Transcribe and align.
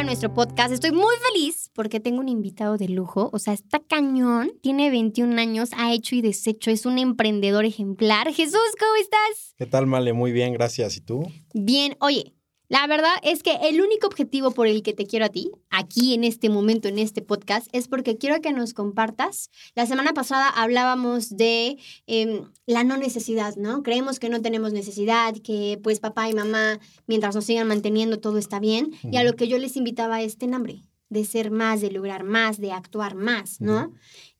a 0.00 0.04
nuestro 0.04 0.32
podcast. 0.32 0.72
Estoy 0.72 0.92
muy 0.92 1.14
feliz 1.30 1.70
porque 1.74 2.00
tengo 2.00 2.20
un 2.20 2.28
invitado 2.30 2.78
de 2.78 2.88
lujo. 2.88 3.28
O 3.34 3.38
sea, 3.38 3.52
está 3.52 3.80
cañón. 3.80 4.50
Tiene 4.62 4.88
21 4.88 5.38
años, 5.38 5.70
ha 5.76 5.92
hecho 5.92 6.14
y 6.14 6.22
deshecho. 6.22 6.70
Es 6.70 6.86
un 6.86 6.98
emprendedor 6.98 7.66
ejemplar. 7.66 8.32
Jesús, 8.32 8.60
¿cómo 8.78 8.94
estás? 8.98 9.54
¿Qué 9.58 9.66
tal, 9.66 9.86
Male? 9.86 10.14
Muy 10.14 10.32
bien, 10.32 10.54
gracias. 10.54 10.96
¿Y 10.96 11.02
tú? 11.02 11.22
Bien. 11.52 11.96
Oye, 12.00 12.34
la 12.70 12.86
verdad 12.86 13.14
es 13.24 13.42
que 13.42 13.56
el 13.64 13.80
único 13.80 14.06
objetivo 14.06 14.52
por 14.52 14.68
el 14.68 14.84
que 14.84 14.92
te 14.92 15.04
quiero 15.04 15.24
a 15.24 15.28
ti, 15.28 15.50
aquí 15.70 16.14
en 16.14 16.22
este 16.22 16.48
momento, 16.48 16.86
en 16.86 17.00
este 17.00 17.20
podcast, 17.20 17.66
es 17.72 17.88
porque 17.88 18.16
quiero 18.16 18.40
que 18.40 18.52
nos 18.52 18.74
compartas. 18.74 19.50
La 19.74 19.86
semana 19.86 20.12
pasada 20.12 20.48
hablábamos 20.48 21.36
de 21.36 21.78
em, 22.06 22.44
la 22.66 22.84
no 22.84 22.96
necesidad, 22.96 23.56
¿no? 23.56 23.82
Creemos 23.82 24.20
que 24.20 24.28
no 24.28 24.40
tenemos 24.40 24.72
necesidad, 24.72 25.34
que 25.42 25.80
pues 25.82 25.98
papá 25.98 26.28
y 26.28 26.32
mamá, 26.32 26.78
mientras 27.08 27.34
nos 27.34 27.44
sigan 27.44 27.66
manteniendo, 27.66 28.20
todo 28.20 28.38
está 28.38 28.60
bien. 28.60 28.92
Y 29.02 29.16
a 29.16 29.24
lo 29.24 29.34
que 29.34 29.48
yo 29.48 29.58
les 29.58 29.76
invitaba 29.76 30.22
es 30.22 30.38
ten 30.38 30.54
hambre, 30.54 30.82
de 31.08 31.24
ser 31.24 31.50
más, 31.50 31.80
de 31.80 31.90
lograr 31.90 32.22
más, 32.22 32.60
de 32.60 32.70
actuar 32.70 33.16
más, 33.16 33.60
¿no? 33.60 33.92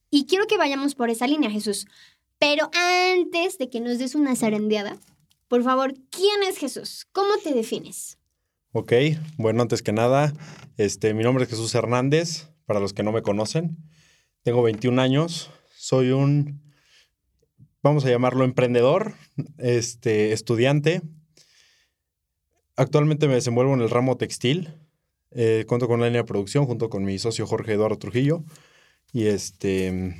Y 0.09 0.25
quiero 0.25 0.47
que 0.47 0.57
vayamos 0.57 0.95
por 0.95 1.09
esa 1.09 1.27
línea, 1.27 1.51
Jesús. 1.51 1.85
Pero 2.39 2.71
antes 3.11 3.57
de 3.57 3.69
que 3.69 3.81
nos 3.81 3.99
des 3.99 4.15
una 4.15 4.37
zarandeada, 4.37 4.97
por 5.49 5.63
favor, 5.63 5.95
¿quién 6.09 6.43
es 6.47 6.57
Jesús? 6.57 7.07
¿Cómo 7.11 7.35
te 7.43 7.53
defines? 7.53 8.20
Ok, 8.73 8.93
bueno, 9.35 9.61
antes 9.61 9.81
que 9.83 9.91
nada, 9.91 10.33
este, 10.77 11.13
mi 11.13 11.23
nombre 11.23 11.43
es 11.43 11.49
Jesús 11.49 11.75
Hernández, 11.75 12.47
para 12.65 12.79
los 12.79 12.93
que 12.93 13.03
no 13.03 13.11
me 13.11 13.21
conocen. 13.21 13.75
Tengo 14.43 14.63
21 14.63 15.01
años, 15.01 15.51
soy 15.75 16.11
un, 16.11 16.63
vamos 17.83 18.05
a 18.05 18.09
llamarlo 18.09 18.45
emprendedor, 18.45 19.13
este, 19.57 20.31
estudiante. 20.31 21.01
Actualmente 22.77 23.27
me 23.27 23.33
desenvuelvo 23.33 23.73
en 23.73 23.81
el 23.81 23.89
ramo 23.89 24.15
textil. 24.15 24.73
Eh, 25.31 25.65
cuento 25.67 25.89
con 25.89 25.99
la 25.99 26.05
línea 26.05 26.21
de 26.21 26.27
producción 26.27 26.65
junto 26.65 26.89
con 26.89 27.03
mi 27.03 27.19
socio 27.19 27.45
Jorge 27.45 27.73
Eduardo 27.73 27.97
Trujillo. 27.97 28.45
Y 29.11 29.25
este, 29.25 30.15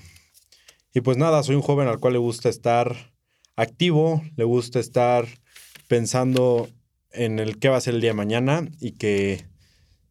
y 0.94 1.00
pues 1.00 1.16
nada, 1.16 1.42
soy 1.44 1.56
un 1.56 1.62
joven 1.62 1.88
al 1.88 2.02
cual 2.02 2.14
le 2.14 2.20
gusta 2.20 2.50
estar 2.50 3.14
activo, 3.56 4.22
le 4.36 4.44
gusta 4.44 4.82
estar 4.82 5.26
pensando 5.88 6.68
en 7.14 7.40
el 7.40 7.60
qué 7.60 7.70
va 7.70 7.78
a 7.78 7.82
ser 7.82 7.96
el 7.96 8.02
día 8.02 8.12
de 8.12 8.16
mañana 8.16 8.68
y 8.80 8.94
que 8.94 9.46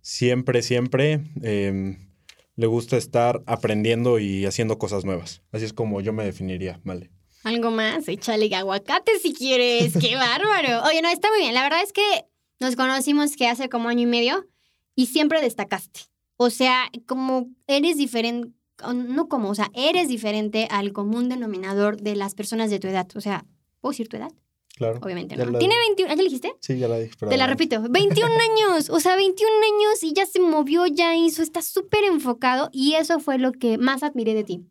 siempre, 0.01 0.63
siempre 0.63 1.21
em, 1.43 2.11
le 2.57 2.67
gusta 2.67 2.97
estar 2.97 3.43
aprendiendo 3.47 4.19
y 4.19 4.47
haciendo 4.47 4.79
cosas 4.79 5.05
nuevas. 5.05 5.43
Así 5.53 5.65
es 5.65 5.73
como 5.73 6.01
yo 6.01 6.13
me 6.13 6.25
definiría, 6.25 6.81
¿vale? 6.85 7.11
Algo 7.43 7.71
más, 7.71 8.07
échale 8.09 8.55
aguacate 8.55 9.19
si 9.19 9.33
quieres, 9.33 9.95
qué 9.99 10.15
bárbaro. 10.17 10.83
Oye, 10.87 11.01
no, 11.03 11.09
está 11.09 11.31
muy 11.31 11.41
bien. 11.41 11.55
La 11.55 11.63
verdad 11.63 11.83
es 11.83 11.93
que 11.93 12.27
nos 12.59 12.77
conocimos 12.77 13.37
que 13.37 13.49
hace 13.49 13.69
como 13.69 13.89
año 13.89 14.03
y 14.03 14.07
medio 14.07 14.47
y 14.95 15.07
siempre 15.07 15.41
destacaste. 15.41 16.01
O 16.37 16.51
sea, 16.51 16.91
como 17.07 17.49
eres 17.67 17.97
diferente, 17.97 18.53
no 18.95 19.29
como, 19.29 19.51
o 19.51 19.55
sea, 19.55 19.71
eres 19.75 20.09
diferente 20.09 20.69
al 20.71 20.93
común 20.93 21.29
denominador 21.29 22.01
de 22.01 22.17
las 22.17 22.35
personas 22.35 22.71
de 22.71 22.79
tu 22.79 22.89
edad. 22.89 23.09
O 23.15 23.21
sea, 23.21 23.47
¿puedo 23.81 23.93
decir 23.93 24.09
tu 24.09 24.17
edad? 24.17 24.33
Claro. 24.81 24.99
Obviamente 25.03 25.37
no. 25.37 25.59
Tiene 25.59 25.75
21, 25.79 26.15
¿ya 26.15 26.23
dijiste? 26.23 26.55
Sí, 26.61 26.79
ya 26.79 26.89
la 26.89 26.99
dije. 26.99 27.15
Te 27.15 27.37
la 27.37 27.47
repito, 27.47 27.83
21 27.83 28.27
años, 28.71 28.89
o 28.89 28.99
sea, 28.99 29.15
21 29.15 29.53
años 29.53 30.03
y 30.03 30.15
ya 30.15 30.25
se 30.25 30.41
movió, 30.41 30.87
ya 30.87 31.15
hizo, 31.15 31.43
está 31.43 31.61
súper 31.61 32.05
enfocado 32.05 32.71
y 32.73 32.95
eso 32.95 33.21
fue 33.21 33.37
lo 33.37 33.53
que 33.53 33.77
más 33.77 34.03
admiré 34.03 34.33
de 34.33 34.43
ti. 34.45 34.65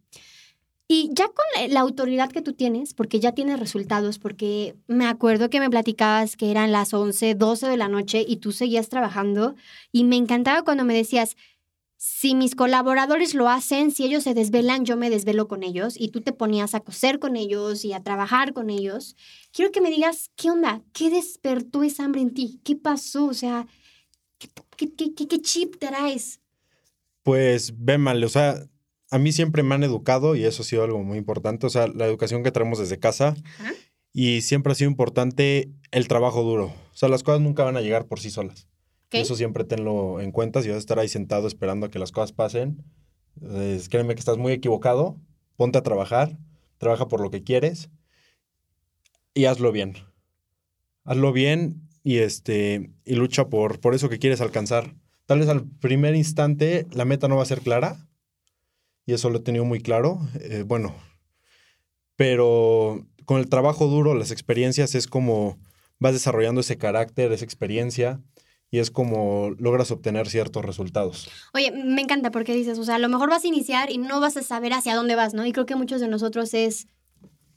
Y 0.87 1.11
ya 1.13 1.27
con 1.27 1.71
la, 1.71 1.81
autoridad 1.81 2.31
que 2.31 2.41
tú 2.41 2.53
tienes, 2.53 2.95
porque 2.95 3.19
ya 3.19 3.33
tienes 3.33 3.59
resultados, 3.59 4.17
porque 4.17 4.75
me 4.87 5.05
acuerdo 5.05 5.51
que 5.51 5.59
me 5.59 5.69
platicabas 5.69 6.35
que 6.35 6.49
eran 6.49 6.71
las 6.71 6.91
11, 6.91 7.35
12 7.35 7.67
de 7.67 7.77
la 7.77 7.87
noche 7.87 8.25
y 8.27 8.37
tú 8.37 8.51
seguías 8.51 8.89
trabajando 8.89 9.53
y 9.91 10.05
me 10.05 10.15
encantaba 10.15 10.63
cuando 10.63 10.85
me 10.85 10.95
decías, 10.95 11.37
si 12.01 12.33
mis 12.33 12.55
colaboradores 12.55 13.33
lo 13.33 13.49
hacen, 13.49 13.91
si 13.91 14.05
ellos 14.05 14.23
se 14.23 14.33
desvelan, 14.33 14.85
yo 14.85 14.95
me 14.95 15.09
desvelo 15.09 15.49
con 15.49 15.63
ellos 15.63 15.95
y 15.99 16.07
tú 16.07 16.21
te 16.21 16.31
ponías 16.31 16.73
a 16.73 16.79
coser 16.79 17.19
con 17.19 17.35
ellos 17.35 17.83
y 17.83 17.91
a 17.91 18.01
trabajar 18.01 18.53
con 18.53 18.69
ellos. 18.69 19.17
Quiero 19.51 19.73
que 19.73 19.81
me 19.81 19.89
digas, 19.89 20.31
¿qué 20.37 20.49
onda? 20.49 20.81
¿Qué 20.93 21.09
despertó 21.09 21.83
esa 21.83 22.05
hambre 22.05 22.21
en 22.21 22.33
ti? 22.33 22.61
¿Qué 22.63 22.77
pasó? 22.77 23.25
O 23.25 23.33
sea, 23.33 23.67
¿qué, 24.37 24.47
qué, 24.95 25.13
qué, 25.13 25.41
chip 25.41 25.75
traes? 25.77 26.39
Pues, 27.21 27.73
ve 27.77 27.97
mal, 27.97 28.23
o 28.23 28.29
sea, 28.29 28.65
a 29.11 29.17
mí 29.17 29.33
siempre 29.33 29.61
me 29.61 29.75
han 29.75 29.83
educado 29.83 30.37
y 30.37 30.45
eso 30.45 30.61
ha 30.61 30.65
sido 30.65 30.85
algo 30.85 31.03
muy 31.03 31.17
importante, 31.17 31.67
o 31.67 31.69
sea, 31.69 31.87
la 31.87 32.05
educación 32.05 32.43
que 32.43 32.51
traemos 32.51 32.79
desde 32.79 32.97
casa. 32.97 33.35
Y 34.13 34.39
siempre 34.39 34.71
ha 34.71 34.75
sido 34.75 34.89
importante 34.89 35.69
el 35.91 36.07
trabajo 36.07 36.43
duro. 36.43 36.67
O 36.93 36.95
sea, 36.95 37.09
las 37.09 37.23
cosas 37.23 37.41
nunca 37.41 37.65
van 37.65 37.75
a 37.75 37.81
llegar 37.81 38.05
por 38.05 38.21
sí 38.21 38.31
solas. 38.31 38.68
Eso 39.11 39.35
siempre 39.35 39.63
tenlo 39.63 40.21
en 40.21 40.31
cuenta. 40.31 40.61
Si 40.61 40.69
vas 40.69 40.75
a 40.75 40.79
estar 40.79 40.99
ahí 40.99 41.07
sentado 41.07 41.47
esperando 41.47 41.87
a 41.87 41.91
que 41.91 41.99
las 41.99 42.11
cosas 42.11 42.31
pasen, 42.31 42.83
créeme 43.89 44.13
que 44.13 44.19
estás 44.19 44.37
muy 44.37 44.53
equivocado. 44.53 45.17
Ponte 45.55 45.77
a 45.77 45.83
trabajar, 45.83 46.37
trabaja 46.77 47.07
por 47.07 47.21
lo 47.21 47.31
que 47.31 47.43
quieres 47.43 47.89
y 49.33 49.45
hazlo 49.45 49.71
bien. 49.71 49.95
Hazlo 51.03 51.33
bien 51.33 51.89
y, 52.03 52.17
este, 52.19 52.91
y 53.03 53.15
lucha 53.15 53.49
por, 53.49 53.79
por 53.79 53.95
eso 53.95 54.09
que 54.09 54.19
quieres 54.19 54.41
alcanzar. 54.41 54.95
Tal 55.25 55.39
vez 55.39 55.49
al 55.49 55.67
primer 55.67 56.15
instante 56.15 56.87
la 56.91 57.05
meta 57.05 57.27
no 57.27 57.35
va 57.35 57.43
a 57.43 57.45
ser 57.45 57.61
clara 57.61 58.07
y 59.05 59.13
eso 59.13 59.29
lo 59.29 59.39
he 59.39 59.41
tenido 59.41 59.65
muy 59.65 59.81
claro. 59.81 60.19
Eh, 60.39 60.63
bueno, 60.65 60.95
pero 62.15 63.05
con 63.25 63.39
el 63.39 63.49
trabajo 63.49 63.87
duro, 63.87 64.13
las 64.13 64.31
experiencias 64.31 64.95
es 64.95 65.07
como 65.07 65.57
vas 65.99 66.13
desarrollando 66.13 66.61
ese 66.61 66.77
carácter, 66.77 67.31
esa 67.31 67.45
experiencia 67.45 68.21
y 68.71 68.79
es 68.79 68.91
como 68.91 69.51
logras 69.57 69.91
obtener 69.91 70.27
ciertos 70.27 70.63
resultados. 70.63 71.29
Oye, 71.53 71.71
me 71.71 72.01
encanta 72.01 72.31
porque 72.31 72.53
dices, 72.53 72.77
o 72.77 72.83
sea, 72.83 72.95
a 72.95 72.99
lo 72.99 73.09
mejor 73.09 73.29
vas 73.29 73.43
a 73.43 73.47
iniciar 73.47 73.91
y 73.91 73.97
no 73.97 74.19
vas 74.19 74.37
a 74.37 74.43
saber 74.43 74.73
hacia 74.73 74.95
dónde 74.95 75.15
vas, 75.15 75.33
¿no? 75.33 75.45
Y 75.45 75.51
creo 75.51 75.65
que 75.65 75.75
muchos 75.75 76.01
de 76.01 76.07
nosotros 76.07 76.53
es 76.53 76.87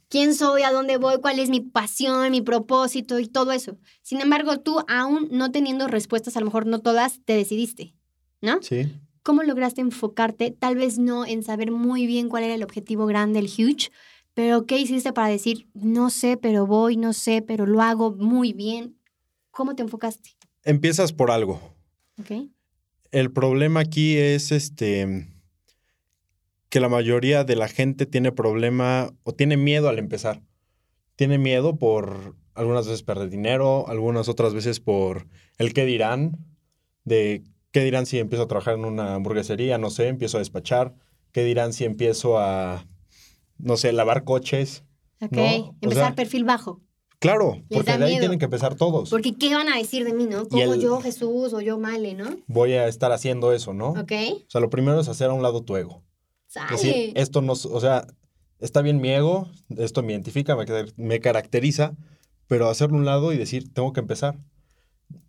quién 0.09 0.35
soy, 0.35 0.63
a 0.63 0.73
dónde 0.73 0.97
voy, 0.97 1.21
cuál 1.21 1.39
es 1.39 1.51
mi 1.51 1.61
pasión, 1.61 2.31
mi 2.31 2.41
propósito 2.41 3.19
y 3.19 3.27
todo 3.27 3.53
eso. 3.53 3.79
Sin 4.03 4.21
embargo, 4.21 4.61
tú 4.61 4.85
aún 4.89 5.29
no 5.31 5.51
teniendo 5.51 5.89
respuestas, 5.89 6.37
a 6.37 6.41
lo 6.41 6.47
mejor 6.47 6.67
no 6.67 6.81
todas, 6.81 7.21
te 7.25 7.35
decidiste, 7.35 7.95
¿no? 8.41 8.63
Sí. 8.63 8.93
¿Cómo 9.23 9.43
lograste 9.43 9.81
enfocarte? 9.81 10.51
Tal 10.51 10.77
vez 10.77 10.99
no 10.99 11.25
en 11.25 11.43
saber 11.43 11.71
muy 11.71 12.07
bien 12.07 12.29
cuál 12.29 12.45
era 12.45 12.55
el 12.55 12.63
objetivo 12.63 13.07
grande, 13.07 13.39
el 13.39 13.47
huge, 13.47 13.91
pero 14.35 14.67
¿qué 14.67 14.79
hiciste 14.79 15.13
para 15.13 15.29
decir, 15.29 15.69
no 15.75 16.11
sé, 16.11 16.37
pero 16.37 16.67
voy, 16.67 16.97
no 16.97 17.13
sé, 17.13 17.43
pero 17.43 17.67
lo 17.67 17.83
hago 17.83 18.13
muy 18.13 18.53
bien? 18.53 18.99
¿Cómo 19.51 19.77
te 19.77 19.83
enfocaste? 19.83 20.31
Empiezas 20.65 21.13
por 21.13 21.31
algo. 21.31 21.61
El 23.11 23.33
problema 23.33 23.81
aquí 23.81 24.17
es 24.17 24.53
este 24.53 25.29
que 26.69 26.81
la 26.81 26.89
mayoría 26.89 27.45
de 27.45 27.55
la 27.55 27.69
gente 27.69 28.07
tiene 28.07 28.33
problema 28.33 29.13
o 29.25 29.35
tiene 29.35 29.59
miedo 29.59 29.91
al 29.91 29.99
empezar. 29.99 30.41
Tiene 31.17 31.37
miedo 31.37 31.77
por 31.77 32.35
algunas 32.55 32.87
veces 32.87 33.03
perder 33.03 33.29
dinero, 33.29 33.87
algunas 33.89 34.29
otras 34.29 34.55
veces 34.55 34.81
por 34.81 35.27
el 35.59 35.75
qué 35.75 35.85
dirán, 35.85 36.39
de 37.05 37.45
qué 37.73 37.85
dirán 37.85 38.07
si 38.07 38.19
empiezo 38.19 38.45
a 38.45 38.49
trabajar 38.49 38.75
en 38.75 38.87
una 38.87 39.15
hamburguesería, 39.15 39.77
no 39.77 39.91
sé, 39.91 40.09
empiezo 40.09 40.39
a 40.39 40.41
despachar, 40.41 40.95
qué 41.33 41.45
dirán 41.45 41.75
si 41.75 41.85
empiezo 41.85 42.39
a, 42.39 42.87
no 43.59 43.77
sé, 43.77 43.93
lavar 43.93 44.25
coches. 44.25 44.85
Ok, 45.21 45.37
empezar 45.83 46.15
perfil 46.15 46.45
bajo. 46.45 46.81
Claro, 47.23 47.63
porque 47.71 47.97
de 47.97 48.05
ahí 48.05 48.19
tienen 48.19 48.41
que 48.41 48.47
empezar 48.47 48.75
todos. 48.75 49.09
Porque 49.09 49.37
¿qué 49.37 49.55
van 49.55 49.69
a 49.69 49.77
decir 49.77 50.05
de 50.05 50.13
mí, 50.13 50.27
no? 50.27 50.49
Como 50.49 50.75
yo, 50.75 51.01
Jesús, 51.01 51.53
o 51.53 51.61
yo, 51.61 51.79
Male, 51.79 52.15
¿no? 52.15 52.37
Voy 52.49 52.73
a 52.73 52.89
estar 52.89 53.13
haciendo 53.13 53.53
eso, 53.53 53.73
¿no? 53.73 53.91
Ok. 53.91 54.13
O 54.45 54.51
sea, 54.51 54.61
lo 54.61 54.71
primero 54.71 55.01
es 55.01 55.07
hacer 55.07 55.31
a 55.31 55.33
un 55.33 55.41
lado 55.41 55.63
tu 55.63 55.77
ego. 55.77 56.03
Es 56.49 56.83
decir, 56.83 57.13
esto 57.15 57.41
no, 57.41 57.53
o 57.53 57.81
sea, 57.81 58.09
está 58.59 58.83
bien 58.83 59.01
mi 59.01 59.11
ego, 59.11 59.49
esto 59.79 60.03
me 60.03 60.13
identifica, 60.13 60.57
me, 60.97 61.21
caracteriza, 61.21 61.97
pero 62.49 62.69
hacerlo 62.69 62.97
a 62.97 62.99
un 62.99 63.07
lado 63.07 63.33
y 63.33 63.37
decir, 63.37 63.73
tengo 63.73 63.93
que 63.93 64.01
empezar. 64.01 64.37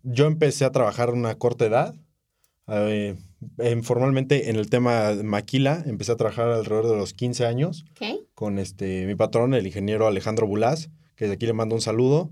Yo 0.02 0.26
empecé 0.26 0.64
a 0.64 0.72
trabajar 0.72 1.10
a 1.10 1.12
una 1.12 1.36
corta 1.36 1.64
edad, 1.64 1.94
eh, 2.66 3.16
formalmente 3.84 4.50
en 4.50 4.56
el 4.56 4.68
tema 4.68 5.12
maquila, 5.22 5.84
empecé 5.86 6.10
a 6.10 6.16
trabajar 6.16 6.48
alrededor 6.48 6.88
de 6.88 6.96
los 6.96 7.14
15 7.14 7.46
años 7.46 7.84
con 8.34 8.58
este, 8.58 9.06
mi 9.06 9.14
patrón, 9.14 9.54
el 9.54 9.66
ingeniero 9.66 10.08
Alejandro 10.08 10.48
Bulás 10.48 10.90
que 11.16 11.26
de 11.26 11.34
aquí 11.34 11.46
le 11.46 11.52
mando 11.52 11.74
un 11.74 11.80
saludo. 11.80 12.30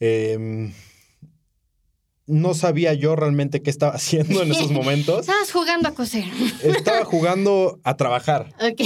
Em, 0.00 0.72
no 2.26 2.54
sabía 2.54 2.94
yo 2.94 3.16
realmente 3.16 3.62
qué 3.62 3.70
estaba 3.70 3.92
haciendo 3.96 4.42
en 4.42 4.50
esos 4.52 4.70
momentos. 4.70 5.20
Estabas 5.20 5.52
jugando 5.52 5.88
a 5.88 5.94
coser. 5.94 6.24
Estaba 6.62 7.04
jugando 7.04 7.80
a 7.84 7.96
trabajar. 7.96 8.54
Ok. 8.60 8.80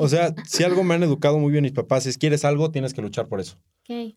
O 0.00 0.08
sea, 0.08 0.34
si 0.46 0.62
algo 0.64 0.84
me 0.84 0.94
han 0.94 1.02
educado 1.02 1.38
muy 1.38 1.52
bien 1.52 1.62
mis 1.62 1.72
papás 1.72 2.06
es, 2.06 2.18
quieres 2.18 2.44
algo, 2.44 2.70
tienes 2.70 2.94
que 2.94 3.02
luchar 3.02 3.28
por 3.28 3.40
eso. 3.40 3.58
Ok. 3.82 4.14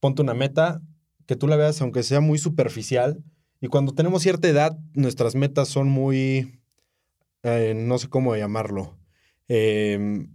Ponte 0.00 0.22
una 0.22 0.34
meta, 0.34 0.82
que 1.26 1.36
tú 1.36 1.46
la 1.46 1.56
veas 1.56 1.80
aunque 1.80 2.02
sea 2.02 2.20
muy 2.20 2.38
superficial. 2.38 3.22
Y 3.60 3.68
cuando 3.68 3.94
tenemos 3.94 4.22
cierta 4.22 4.48
edad, 4.48 4.76
nuestras 4.94 5.36
metas 5.36 5.68
son 5.68 5.88
muy, 5.88 6.60
eh, 7.44 7.74
no 7.76 7.98
sé 7.98 8.08
cómo 8.08 8.34
llamarlo, 8.34 8.98
em, 9.46 10.34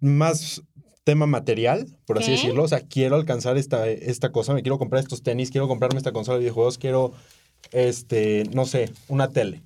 más 0.00 0.62
tema 1.08 1.24
material, 1.24 1.86
por 2.04 2.18
así 2.18 2.32
decirlo. 2.32 2.64
O 2.64 2.68
sea, 2.68 2.80
quiero 2.80 3.16
alcanzar 3.16 3.56
esta, 3.56 3.88
esta 3.88 4.30
cosa, 4.30 4.52
me 4.52 4.60
quiero 4.60 4.78
comprar 4.78 5.02
estos 5.02 5.22
tenis, 5.22 5.50
quiero 5.50 5.66
comprarme 5.66 5.96
esta 5.96 6.12
consola 6.12 6.36
de 6.36 6.40
videojuegos, 6.40 6.76
quiero 6.76 7.14
este, 7.72 8.44
no 8.52 8.66
sé, 8.66 8.92
una 9.08 9.30
tele, 9.30 9.62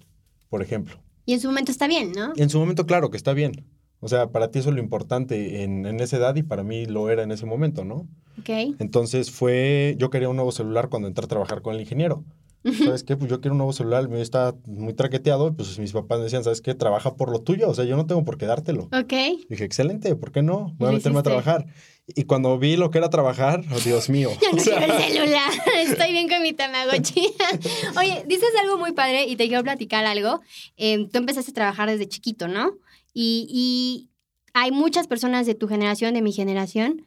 por 0.49 0.63
ejemplo. 0.63 0.95
Y 1.27 1.33
en 1.33 1.41
su 1.41 1.49
momento 1.49 1.73
está 1.73 1.89
bien, 1.89 2.13
¿no? 2.13 2.33
En 2.37 2.49
su 2.49 2.61
momento, 2.61 2.87
claro 2.87 3.11
que 3.11 3.17
está 3.17 3.33
bien. 3.33 3.65
O 3.99 4.07
sea, 4.07 4.29
para 4.29 4.53
ti 4.53 4.61
eso 4.61 4.69
es 4.69 4.77
lo 4.77 4.81
importante 4.81 5.65
en, 5.65 5.85
en 5.85 5.99
esa 5.99 6.17
edad 6.17 6.37
y 6.37 6.45
para 6.45 6.63
mí 6.63 6.87
lo 6.87 7.11
era 7.11 7.25
en 7.25 7.33
ese 7.33 7.45
momento, 7.45 7.85
¿no? 7.85 8.07
Ok. 8.39 8.77
Entonces 8.79 9.33
fue, 9.33 9.97
yo 9.99 10.11
quería 10.11 10.29
un 10.29 10.37
nuevo 10.37 10.53
celular 10.53 10.91
cuando 10.91 11.09
entré 11.09 11.25
a 11.25 11.29
trabajar 11.29 11.61
con 11.61 11.75
el 11.75 11.81
ingeniero. 11.81 12.23
¿Sabes 12.65 13.03
qué? 13.03 13.17
Pues 13.17 13.31
yo 13.31 13.41
quiero 13.41 13.55
un 13.55 13.59
nuevo 13.59 13.73
celular, 13.73 14.03
el 14.03 14.09
mío 14.09 14.21
está 14.21 14.55
muy 14.67 14.95
traqueteado, 14.95 15.55
pues 15.55 15.79
mis 15.79 15.93
papás 15.93 16.19
me 16.19 16.25
decían, 16.25 16.45
¿sabes 16.45 16.61
qué? 16.61 16.75
Trabaja 16.75 17.17
por 17.17 17.31
lo 17.31 17.41
tuyo, 17.41 17.69
o 17.69 17.75
sea, 17.75 17.85
yo 17.85 17.97
no 17.97 18.07
tengo 18.07 18.25
por 18.25 18.39
qué 18.39 18.47
dártelo. 18.47 18.85
Ok. 18.93 19.13
Dije, 19.49 19.65
excelente, 19.65 20.15
¿por 20.15 20.33
qué 20.33 20.43
no? 20.43 20.75
Voy 20.79 20.91
a 20.91 20.93
meterme 20.93 21.19
a 21.19 21.23
trabajar. 21.23 21.67
Y 22.07 22.25
cuando 22.25 22.59
vi 22.59 22.77
lo 22.77 22.91
que 22.91 22.99
era 22.99 23.11
trabajar, 23.11 23.63
oh, 23.73 23.81
Dios 23.81 24.09
mío. 24.09 24.31
Ya 24.43 24.51
no 24.51 24.57
O 24.57 24.61
sea, 24.61 24.79
quiero 24.79 24.95
el 24.95 25.03
celular. 25.03 25.51
Estoy 25.87 26.13
bien 26.13 26.29
con 26.29 26.43
mi 26.43 26.53
Tamagotchi. 26.53 27.21
Oye, 27.99 28.25
dices 28.27 28.51
algo 28.61 28.79
muy 28.79 28.93
padre 28.93 29.27
y 29.27 29.37
te 29.37 29.49
quiero 29.49 29.63
platicar 29.63 30.05
algo. 30.05 30.41
Eh, 30.77 31.09
tú 31.13 31.19
empezaste 31.19 31.51
a 31.51 31.55
trabajar 31.55 31.89
desde 31.89 32.09
chiquito, 32.09 32.49
¿no? 32.49 32.73
Y, 33.15 33.47
y 33.49 34.11
hay 34.55 34.71
muchas 34.73 35.07
personas 35.07 35.47
de 35.47 35.55
tu 35.55 35.69
generación, 35.69 36.15
de 36.15 36.23
mi 36.23 36.33
generación, 36.33 37.07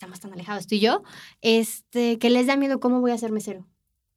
estamos 0.00 0.20
tan 0.20 0.32
alejados 0.32 0.66
tú 0.66 0.76
y 0.76 0.80
yo, 0.80 1.02
este, 1.42 2.18
que 2.18 2.30
les 2.30 2.46
da 2.46 2.56
miedo 2.56 2.80
cómo 2.80 3.00
voy 3.00 3.10
a 3.10 3.18
ser 3.18 3.32
mesero, 3.32 3.66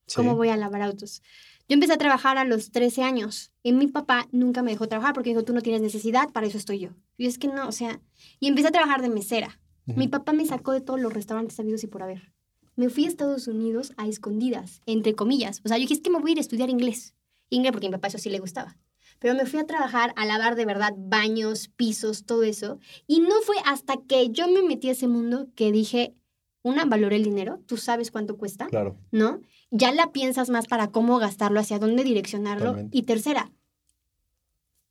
sí, 0.08 0.16
cómo 0.16 0.36
voy 0.36 0.50
a 0.50 0.58
lavar 0.58 0.82
autos. 0.82 1.22
Yo 1.70 1.76
empecé 1.76 1.94
a 1.94 1.98
trabajar 1.98 2.38
a 2.38 2.44
los 2.44 2.72
13 2.72 3.04
años 3.04 3.52
y 3.64 3.72
mi 3.72 3.88
papá 3.88 4.28
nunca 4.32 4.62
me 4.62 4.72
dejó 4.72 4.88
trabajar 4.88 5.14
porque 5.14 5.30
dijo, 5.30 5.44
tú 5.44 5.54
no 5.54 5.62
tienes 5.62 5.82
necesidad, 5.82 6.30
para 6.32 6.48
eso 6.48 6.58
estoy 6.58 6.80
yo. 6.80 6.90
Y 7.18 7.28
es 7.28 7.38
que 7.38 7.48
no, 7.48 7.68
o 7.68 7.72
sea, 7.72 8.02
y 8.40 8.48
empecé 8.48 8.68
a 8.68 8.72
trabajar 8.72 9.02
de 9.02 9.10
mesera. 9.10 9.60
Mi 9.86 10.08
papá 10.08 10.34
me 10.34 10.46
sacó 10.46 10.72
de 10.72 10.82
todos 10.82 11.00
los 11.00 11.14
restaurantes 11.14 11.56
sabidos 11.56 11.84
y 11.84 11.88
por 11.88 12.04
haber. 12.04 12.34
Me 12.76 12.90
fui 12.90 13.06
a 13.06 13.08
Estados 13.08 13.48
Unidos 13.48 13.94
a 13.98 14.08
escondidas, 14.08 14.82
entre 14.86 15.14
comillas. 15.14 15.62
O 15.64 15.68
sea, 15.68 15.78
yo 15.78 15.82
dije, 15.82 15.94
es 15.94 16.02
que 16.02 16.10
me 16.10 16.20
voy 16.20 16.32
a 16.32 16.34
ir 16.34 16.38
a 16.40 16.42
estudiar 16.42 16.70
inglés. 16.70 17.16
Inglés 17.50 17.72
porque 17.72 17.88
a 17.88 17.90
mi 17.90 17.96
papá 17.96 18.08
eso 18.08 18.18
sí 18.18 18.30
le 18.30 18.40
gustaba. 18.40 18.78
Pero 19.20 19.36
me 19.36 19.46
fui 19.46 19.60
a 19.60 19.66
trabajar 19.66 20.14
a 20.18 20.26
lavar 20.26 20.56
de 20.56 20.66
verdad 20.66 20.94
baños, 20.98 21.70
pisos, 21.70 22.26
todo 22.26 22.44
eso. 22.44 22.80
Y 23.08 23.20
no 23.20 23.36
fue 23.46 23.56
hasta 23.66 23.98
que 24.08 24.30
yo 24.32 24.48
me 24.48 24.64
metí 24.64 24.90
a 24.90 24.94
ese 24.94 25.08
mundo 25.08 25.48
que 25.56 25.72
dije, 25.72 26.16
una, 26.63 26.86
valoré 26.86 27.18
el 27.18 27.24
dinero. 27.24 27.60
Tú 27.68 27.77
sabes 27.77 28.10
cuánto 28.10 28.38
cuesta, 28.38 28.68
Claro, 28.68 28.98
¿no? 29.12 29.42
Ya 29.69 29.92
la 29.92 30.12
piensas 30.12 30.50
más 30.50 30.68
para 30.68 30.88
cómo 30.88 31.19
gastarlo, 31.19 31.60
hacia 31.60 31.77
dónde 31.77 32.04
direccionarlo. 32.04 32.68
Totalmente. 32.68 32.98
Y 32.98 33.04
tercera, 33.04 33.51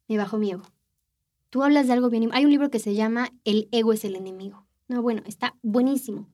me 0.09 0.19
bajó 0.19 0.39
mi 0.39 0.51
ego. 0.51 0.63
Tú 1.51 1.63
hablas 1.63 1.87
de 1.87 1.95
algo 1.95 2.09
bien. 2.11 2.29
Hay 2.33 2.45
un 2.45 2.51
libro 2.51 2.71
que 2.71 2.79
se 2.79 2.95
llama 2.95 3.31
El 3.45 3.69
ego 3.73 3.93
es 3.93 4.05
el 4.05 4.17
enemigo. 4.17 4.67
No, 4.89 5.03
bueno, 5.03 5.23
está 5.27 5.57
buenísimo. 5.63 6.29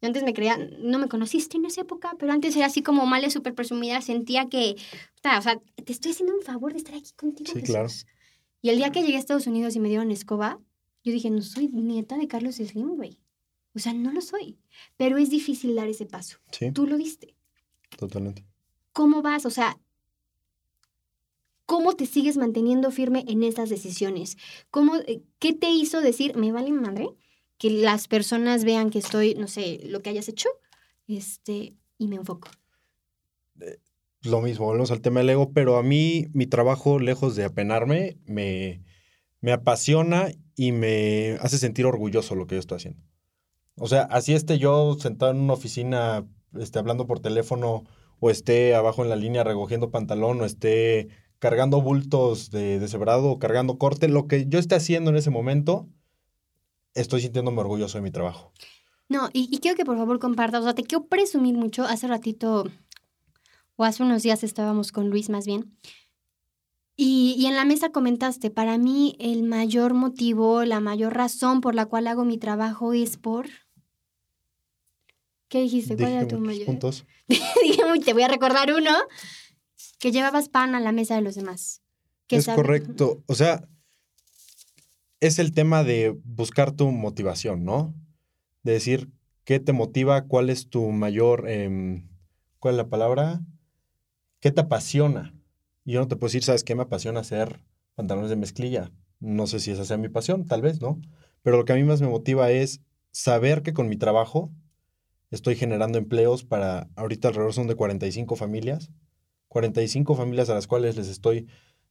Yo 0.00 0.06
antes 0.06 0.22
me 0.22 0.32
creía, 0.32 0.56
no 0.78 0.98
me 0.98 1.08
conociste 1.08 1.56
en 1.56 1.66
esa 1.66 1.82
época, 1.82 2.14
pero 2.18 2.32
antes 2.32 2.56
era 2.56 2.66
así 2.66 2.82
como 2.82 3.04
mal, 3.04 3.28
súper 3.30 3.54
presumida, 3.54 4.00
sentía 4.00 4.48
que, 4.48 4.76
o 5.24 5.42
sea, 5.42 5.60
te 5.84 5.92
estoy 5.92 6.12
haciendo 6.12 6.34
un 6.34 6.42
favor 6.42 6.72
de 6.72 6.78
estar 6.78 6.94
aquí 6.94 7.12
contigo. 7.16 7.52
Sí, 7.52 7.62
claro. 7.62 7.88
Y 8.62 8.70
el 8.70 8.76
día 8.76 8.92
que 8.92 9.02
llegué 9.02 9.16
a 9.16 9.18
Estados 9.18 9.46
Unidos 9.46 9.76
y 9.76 9.80
me 9.80 9.88
dieron 9.88 10.10
escoba, 10.10 10.58
yo 11.04 11.12
dije, 11.12 11.30
no 11.30 11.42
soy 11.42 11.68
nieta 11.68 12.16
de 12.16 12.28
Carlos 12.28 12.56
Slim, 12.56 12.96
güey. 12.96 13.20
O 13.74 13.78
sea, 13.78 13.92
no 13.92 14.12
lo 14.12 14.20
soy. 14.20 14.58
Pero 14.96 15.16
es 15.18 15.30
difícil 15.30 15.74
dar 15.74 15.88
ese 15.88 16.06
paso. 16.06 16.38
sí, 16.50 16.72
Tú 16.72 16.86
lo 16.86 16.96
diste. 16.96 17.34
totalmente. 17.96 18.44
¿Cómo 18.92 19.22
vas? 19.22 19.46
O 19.46 19.50
sea, 19.50 19.78
¿cómo 21.66 21.94
te 21.94 22.06
sigues 22.06 22.36
manteniendo 22.36 22.90
firme 22.90 23.24
en 23.28 23.42
esas 23.44 23.68
decisiones? 23.68 24.36
¿Cómo, 24.70 24.96
eh, 24.96 25.22
¿Qué 25.38 25.52
te 25.52 25.70
hizo 25.70 26.00
decir, 26.00 26.36
me 26.36 26.50
vale 26.52 26.72
madre? 26.72 27.08
Que 27.58 27.70
las 27.70 28.08
personas 28.08 28.64
vean 28.64 28.90
que 28.90 28.98
estoy, 28.98 29.34
no 29.34 29.46
sé, 29.46 29.80
lo 29.84 30.02
que 30.02 30.10
hayas 30.10 30.28
hecho, 30.28 30.48
este, 31.06 31.74
y 31.98 32.08
me 32.08 32.16
enfoco. 32.16 32.48
Lo 34.22 34.40
mismo, 34.42 34.66
volvemos 34.66 34.90
al 34.90 35.00
tema 35.00 35.20
del 35.20 35.30
ego, 35.30 35.52
pero 35.52 35.76
a 35.76 35.82
mí 35.82 36.26
mi 36.34 36.46
trabajo, 36.46 36.98
lejos 36.98 37.36
de 37.36 37.44
apenarme, 37.44 38.18
me, 38.26 38.82
me 39.40 39.52
apasiona 39.52 40.30
y 40.56 40.72
me 40.72 41.38
hace 41.40 41.58
sentir 41.58 41.86
orgulloso 41.86 42.34
lo 42.34 42.46
que 42.46 42.56
yo 42.56 42.60
estoy 42.60 42.76
haciendo. 42.76 43.02
O 43.82 43.88
sea, 43.88 44.02
así 44.02 44.34
esté 44.34 44.58
yo 44.58 44.94
sentado 44.98 45.32
en 45.32 45.40
una 45.40 45.54
oficina, 45.54 46.26
esté 46.58 46.78
hablando 46.78 47.06
por 47.06 47.20
teléfono, 47.20 47.84
o 48.18 48.28
esté 48.28 48.74
abajo 48.74 49.02
en 49.02 49.08
la 49.08 49.16
línea 49.16 49.42
recogiendo 49.42 49.90
pantalón, 49.90 50.38
o 50.42 50.44
esté 50.44 51.08
cargando 51.38 51.80
bultos 51.80 52.50
de 52.50 52.78
deshebrado, 52.78 53.30
o 53.30 53.38
cargando 53.38 53.78
corte, 53.78 54.08
lo 54.08 54.28
que 54.28 54.44
yo 54.46 54.58
esté 54.58 54.74
haciendo 54.74 55.08
en 55.08 55.16
ese 55.16 55.30
momento, 55.30 55.88
estoy 56.92 57.22
sintiéndome 57.22 57.62
orgulloso 57.62 57.96
de 57.96 58.02
mi 58.02 58.10
trabajo. 58.10 58.52
No, 59.08 59.30
y, 59.32 59.48
y 59.50 59.60
quiero 59.60 59.78
que 59.78 59.86
por 59.86 59.96
favor 59.96 60.18
compartas, 60.18 60.60
o 60.60 60.64
sea, 60.64 60.74
te 60.74 60.84
quiero 60.84 61.06
presumir 61.06 61.56
mucho. 61.56 61.84
Hace 61.84 62.06
ratito, 62.06 62.66
o 63.76 63.84
hace 63.84 64.02
unos 64.02 64.22
días 64.22 64.44
estábamos 64.44 64.92
con 64.92 65.08
Luis 65.08 65.30
más 65.30 65.46
bien, 65.46 65.74
y, 66.96 67.34
y 67.38 67.46
en 67.46 67.56
la 67.56 67.64
mesa 67.64 67.92
comentaste, 67.92 68.50
para 68.50 68.76
mí 68.76 69.16
el 69.18 69.42
mayor 69.42 69.94
motivo, 69.94 70.66
la 70.66 70.80
mayor 70.80 71.14
razón 71.14 71.62
por 71.62 71.74
la 71.74 71.86
cual 71.86 72.08
hago 72.08 72.26
mi 72.26 72.36
trabajo 72.36 72.92
es 72.92 73.16
por... 73.16 73.46
¿Qué 75.50 75.60
dijiste? 75.60 75.96
¿Cuál 75.96 76.12
era 76.12 76.26
tu 76.28 76.38
mayor? 76.38 76.64
puntos. 76.64 77.04
Dije, 77.28 77.82
"Uy, 77.92 78.00
te 78.00 78.14
voy 78.14 78.22
a 78.22 78.28
recordar 78.28 78.72
uno, 78.72 78.90
que 79.98 80.12
llevabas 80.12 80.48
pan 80.48 80.74
a 80.74 80.80
la 80.80 80.92
mesa 80.92 81.16
de 81.16 81.20
los 81.22 81.34
demás. 81.34 81.82
Que 82.26 82.36
Es 82.36 82.44
sabe- 82.46 82.56
correcto. 82.56 83.22
O 83.26 83.34
sea, 83.34 83.68
es 85.20 85.38
el 85.38 85.52
tema 85.52 85.84
de 85.84 86.16
buscar 86.24 86.72
tu 86.72 86.90
motivación, 86.90 87.64
¿no? 87.64 87.94
De 88.62 88.72
decir 88.72 89.10
qué 89.44 89.60
te 89.60 89.72
motiva, 89.72 90.22
cuál 90.26 90.50
es 90.50 90.68
tu 90.70 90.90
mayor, 90.92 91.48
em, 91.48 92.08
¿cuál 92.58 92.74
es 92.74 92.78
la 92.78 92.88
palabra? 92.88 93.40
¿Qué 94.40 94.50
te 94.52 94.60
apasiona? 94.62 95.34
Y 95.84 95.92
yo 95.92 96.00
no 96.00 96.08
te 96.08 96.16
puedo 96.16 96.28
decir, 96.28 96.44
¿sabes 96.44 96.62
qué 96.64 96.74
me 96.74 96.82
apasiona 96.82 97.20
hacer 97.20 97.60
pantalones 97.96 98.30
de 98.30 98.36
mezclilla? 98.36 98.92
No 99.18 99.46
sé 99.46 99.60
si 99.60 99.72
esa 99.72 99.84
sea 99.84 99.96
mi 99.98 100.08
pasión, 100.08 100.46
tal 100.46 100.62
vez, 100.62 100.80
¿no? 100.80 101.00
Pero 101.42 101.56
lo 101.58 101.64
que 101.64 101.72
a 101.72 101.76
mí 101.76 101.82
más 101.84 102.00
me 102.00 102.08
motiva 102.08 102.50
es 102.52 102.80
saber 103.10 103.62
que 103.62 103.74
con 103.74 103.88
mi 103.88 103.96
trabajo 103.96 104.50
estoy 105.30 105.56
generando 105.56 105.98
empleos 105.98 106.44
para, 106.44 106.88
ahorita 106.96 107.28
alrededor 107.28 107.52
son 107.52 107.66
de 107.66 107.74
45 107.74 108.36
familias, 108.36 108.90
45 109.48 110.14
familias 110.14 110.50
a 110.50 110.54
las 110.54 110.66
cuales 110.66 110.96
les 110.96 111.08
estoy 111.08 111.46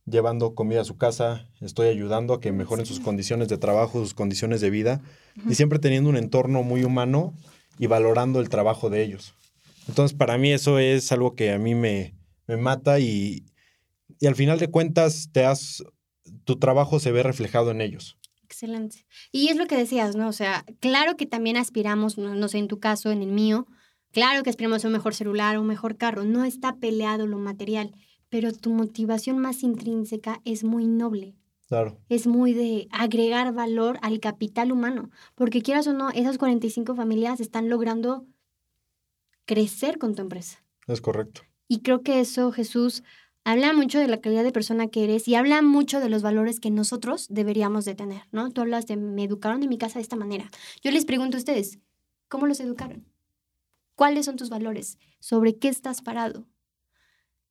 llevando 0.06 0.56
comida 0.56 0.82
a 0.82 0.86
su 0.86 0.98
casa, 0.98 1.48
estoy 1.62 1.88
ayudando 1.88 2.34
a 2.34 2.40
que 2.40 2.52
mejoren 2.52 2.86
sus 2.86 3.00
condiciones 3.00 3.48
de 3.48 3.58
trabajo, 3.58 4.00
sus 4.00 4.14
condiciones 4.14 4.62
de 4.62 4.70
vida, 4.70 5.02
y 5.48 5.56
siempre 5.56 5.80
teniendo 5.80 6.10
un 6.10 6.18
entorno 6.18 6.64
muy 6.64 6.84
humano 6.84 7.34
y 7.78 7.88
valorando 7.88 8.40
el 8.40 8.50
trabajo 8.50 8.90
de 8.90 9.04
ellos. 9.04 9.36
Entonces, 9.88 10.18
para 10.18 10.38
mí 10.38 10.52
eso 10.52 10.80
es 10.80 11.12
algo 11.12 11.36
que 11.36 11.52
a 11.52 11.60
mí 11.60 11.76
me, 11.76 12.16
me 12.48 12.58
mata 12.58 13.00
y, 13.00 13.46
y 14.20 14.28
al 14.28 14.36
final 14.36 14.60
de 14.60 14.70
cuentas 14.70 15.30
te 15.32 15.46
has, 15.46 15.84
tu 16.44 16.58
trabajo 16.58 17.00
se 17.00 17.12
ve 17.12 17.24
reflejado 17.24 17.72
en 17.72 17.82
ellos. 17.82 18.19
Excelente. 18.50 19.06
Y 19.32 19.50
es 19.50 19.58
lo 19.58 19.68
que 19.68 19.78
decías, 19.78 20.16
¿no? 20.16 20.28
O 20.28 20.34
sea, 20.34 20.66
claro 20.80 21.16
que 21.16 21.28
también 21.28 21.56
aspiramos, 21.56 22.18
no, 22.18 22.34
no 22.34 22.48
sé, 22.48 22.58
en 22.58 22.68
tu 22.68 22.80
caso, 22.80 23.12
en 23.12 23.22
el 23.22 23.32
mío, 23.32 23.68
claro 24.12 24.42
que 24.42 24.50
aspiramos 24.50 24.84
a 24.84 24.88
un 24.88 24.94
mejor 24.94 25.14
celular, 25.14 25.56
a 25.56 25.60
un 25.60 25.68
mejor 25.68 25.98
carro, 25.98 26.24
no 26.24 26.44
está 26.44 26.78
peleado 26.78 27.28
lo 27.28 27.38
material, 27.38 27.94
pero 28.28 28.52
tu 28.52 28.72
motivación 28.72 29.38
más 29.38 29.62
intrínseca 29.62 30.42
es 30.46 30.64
muy 30.64 30.88
noble. 30.88 31.36
Claro, 31.68 32.00
es 32.10 32.26
muy 32.26 32.54
de 32.54 32.88
agregar 32.92 33.54
valor 33.54 34.00
al 34.02 34.20
capital 34.20 34.72
humano, 34.72 35.12
porque 35.36 35.62
quieras 35.62 35.86
o 35.86 35.94
no, 35.94 36.10
esas 36.10 36.40
45 36.40 36.96
familias 36.96 37.40
están 37.40 37.70
logrando 37.70 38.26
crecer 39.46 40.00
con 40.00 40.16
tu 40.16 40.24
empresa. 40.24 40.64
es 40.88 41.02
correcto. 41.02 41.42
Y 41.68 41.82
creo 41.82 42.02
que 42.02 42.20
eso, 42.20 42.52
Jesús, 42.52 43.04
habla 43.44 43.74
mucho 43.74 44.00
de 44.00 44.08
la 44.08 44.22
calidad 44.22 44.44
de 44.44 44.52
persona 44.52 44.88
que 44.88 45.04
eres 45.04 45.28
y 45.28 45.36
habla 45.36 45.62
mucho 45.62 46.00
de 46.00 46.10
los 46.10 46.22
valores 46.22 46.60
que 46.60 46.70
nosotros 46.72 47.28
deberíamos 47.30 47.86
de 47.86 47.96
tener, 47.96 48.24
¿no? 48.32 48.52
Tú 48.52 48.62
hablas 48.62 48.86
de, 48.88 48.98
me 48.98 49.24
educaron 49.24 49.64
en 49.64 49.70
mi 49.70 49.78
casa 49.78 50.00
de 50.00 50.04
esta 50.04 50.16
manera. 50.16 50.50
Yo 50.82 50.92
les 50.92 51.06
pregunto 51.06 51.38
a 51.38 51.40
ustedes, 51.40 51.80
¿cómo 52.28 52.48
los 52.48 52.60
educaron? 52.60 53.06
¿Cuáles 53.96 54.26
son 54.26 54.36
tus 54.36 54.50
valores? 54.50 54.98
¿Sobre 55.20 55.58
qué 55.58 55.68
estás 55.68 56.02
parado? 56.02 56.48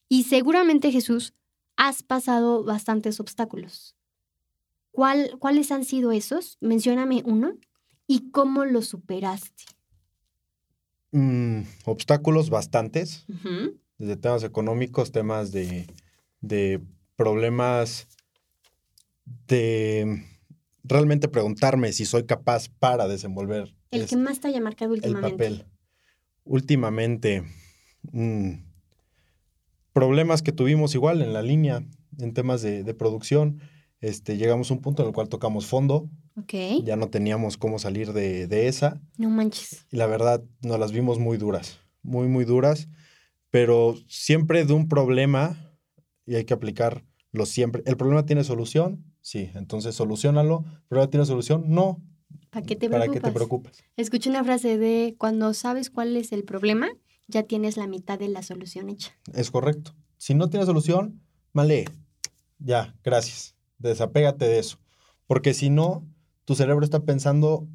Y 0.09 0.25
seguramente, 0.25 0.91
Jesús, 0.91 1.35
has 1.77 2.03
pasado 2.03 2.65
bastantes 2.65 3.21
obstáculos. 3.21 3.95
¿Cuál, 4.91 5.37
¿Cuáles 5.39 5.71
han 5.71 5.85
sido 5.85 6.13
esos? 6.13 6.57
Mencióname 6.61 7.23
uno. 7.25 7.53
¿Y 8.07 8.31
cómo 8.31 8.65
los 8.65 8.89
superaste? 8.89 9.65
Mm, 11.13 11.63
obstáculos 11.85 12.51
bastantes, 12.51 13.25
Ujú. 13.29 13.79
Desde 13.99 14.17
temas 14.17 14.43
económicos, 14.45 15.13
temas 15.13 15.53
de, 15.53 15.87
de 16.41 16.81
problemas 17.17 18.07
de 19.47 20.23
realmente 20.85 21.29
preguntarme 21.29 21.93
si 21.93 22.05
soy 22.07 22.25
capaz 22.25 22.69
para 22.79 23.09
desenvolver 23.09 23.75
El 23.91 24.03
es- 24.03 24.11
que 24.11 24.17
más 24.17 24.41
te 24.41 24.49
haya 24.49 24.61
marcado 24.61 24.95
el 24.95 24.99
últimamente. 25.01 25.31
papel. 25.33 25.65
Últimamente, 26.45 27.43
mm, 28.13 28.53
problemas 29.93 30.43
que 30.43 30.53
tuvimos 30.53 30.95
igual 30.95 31.23
en 31.23 31.33
la 31.33 31.43
línea, 31.43 31.85
en 32.19 32.33
temas 32.35 32.63
de, 32.63 32.85
de 32.85 32.95
producción. 32.95 33.61
Este, 34.01 34.37
llegamos 34.37 34.71
a 34.71 34.75
un 34.75 34.81
punto 34.81 35.03
en 35.03 35.09
el 35.09 35.15
cual 35.15 35.29
tocamos 35.29 35.67
fondo, 35.67 36.09
Ok. 36.37 36.55
ya 36.85 36.97
no 36.97 37.09
teníamos 37.09 37.57
cómo 37.57 37.79
salir 37.81 38.13
de, 38.13 38.47
de 38.47 38.69
esa. 38.69 39.01
No 39.17 39.29
manches. 39.29 39.87
Y 39.91 39.97
la 39.97 40.07
verdad, 40.07 40.43
nos 40.63 40.79
las 40.79 40.93
vimos 40.93 41.19
muy 41.19 41.37
duras, 41.37 41.81
muy, 42.03 42.29
muy 42.29 42.45
duras. 42.45 42.89
Pero 43.51 43.97
siempre 44.09 44.65
de 44.65 44.73
un 44.73 44.89
problema, 44.89 45.75
y 46.27 46.35
hay 46.35 46.45
que 46.45 46.55
aplicarlo 46.55 47.05
siempre. 47.45 47.83
¿El 47.87 47.97
problema 47.97 48.27
tiene 48.27 48.45
solución? 48.45 49.05
Sí, 49.21 49.51
entonces 49.55 49.95
solucionalo. 49.95 50.65
¿El 50.67 50.89
problema 50.89 51.11
tiene 51.11 51.27
solución? 51.27 51.65
No. 51.69 52.03
¿Para 52.51 52.65
qué 52.65 52.77
te 52.77 52.89
¿Para 52.89 53.05
preocupas? 53.05 53.23
qué 53.23 53.29
te 53.29 53.35
preocupas? 53.35 53.85
Escuché 53.97 54.31
una 54.31 54.45
frase 54.45 54.79
de 54.79 55.15
cuando 55.19 55.53
sabes 55.55 55.91
cuál 55.91 56.17
es 56.17 56.33
el 56.33 56.45
problema, 56.45 56.89
ya 57.27 57.43
tienes 57.43 57.77
la 57.77 57.87
mitad 57.87 58.19
de 58.19 58.29
la 58.29 58.43
solución 58.43 58.89
hecha. 58.89 59.13
Es 59.35 59.51
correcto. 59.51 59.95
Si 60.17 60.35
no 60.35 60.49
tiene 60.51 60.67
solución, 60.67 61.21
vale, 61.53 61.85
ya, 62.59 62.95
gracias. 63.05 63.55
Desapégate 63.79 64.47
de 64.47 64.59
eso. 64.59 64.79
Porque 65.27 65.55
si 65.55 65.71
no, 65.71 66.07
tu 66.45 66.55
cerebro 66.55 66.85
está 66.85 67.01
pensando, 67.05 67.69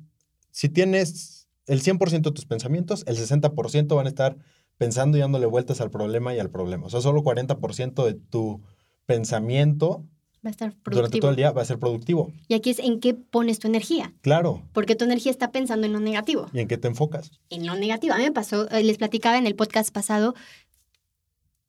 si 0.51 0.69
tienes 0.69 1.47
el 1.67 1.81
100% 1.81 2.21
de 2.21 2.31
tus 2.31 2.45
pensamientos, 2.45 3.03
el 3.07 3.15
60% 3.15 3.95
van 3.95 4.05
a 4.07 4.09
estar 4.09 4.37
pensando 4.77 5.17
y 5.17 5.21
dándole 5.21 5.45
vueltas 5.45 5.81
al 5.81 5.91
problema 5.91 6.33
y 6.33 6.39
al 6.39 6.49
problema. 6.49 6.87
O 6.87 6.89
sea, 6.89 7.01
solo 7.01 7.23
40% 7.23 8.05
de 8.05 8.13
tu 8.13 8.61
pensamiento 9.05 10.05
Va 10.45 10.49
a 10.49 10.51
estar 10.51 10.69
durante 10.69 10.83
productivo. 10.83 11.21
todo 11.21 11.31
el 11.31 11.37
día 11.37 11.51
va 11.51 11.61
a 11.61 11.65
ser 11.65 11.79
productivo. 11.79 12.33
Y 12.49 12.53
aquí 12.53 12.69
es 12.71 12.79
en 12.79 12.99
qué 12.99 13.13
pones 13.13 13.59
tu 13.59 13.67
energía. 13.67 14.13
Claro. 14.21 14.67
Porque 14.73 14.95
tu 14.95 15.05
energía 15.05 15.31
está 15.31 15.53
pensando 15.53 15.87
en 15.87 15.93
lo 15.93 16.01
negativo. 16.01 16.49
¿Y 16.51 16.59
en 16.59 16.67
qué 16.67 16.77
te 16.77 16.89
enfocas? 16.89 17.31
En 17.49 17.65
lo 17.65 17.75
negativo. 17.75 18.13
A 18.13 18.17
mí 18.17 18.23
me 18.23 18.31
pasó, 18.33 18.69
eh, 18.69 18.83
les 18.83 18.97
platicaba 18.97 19.37
en 19.37 19.47
el 19.47 19.55
podcast 19.55 19.93
pasado, 19.93 20.35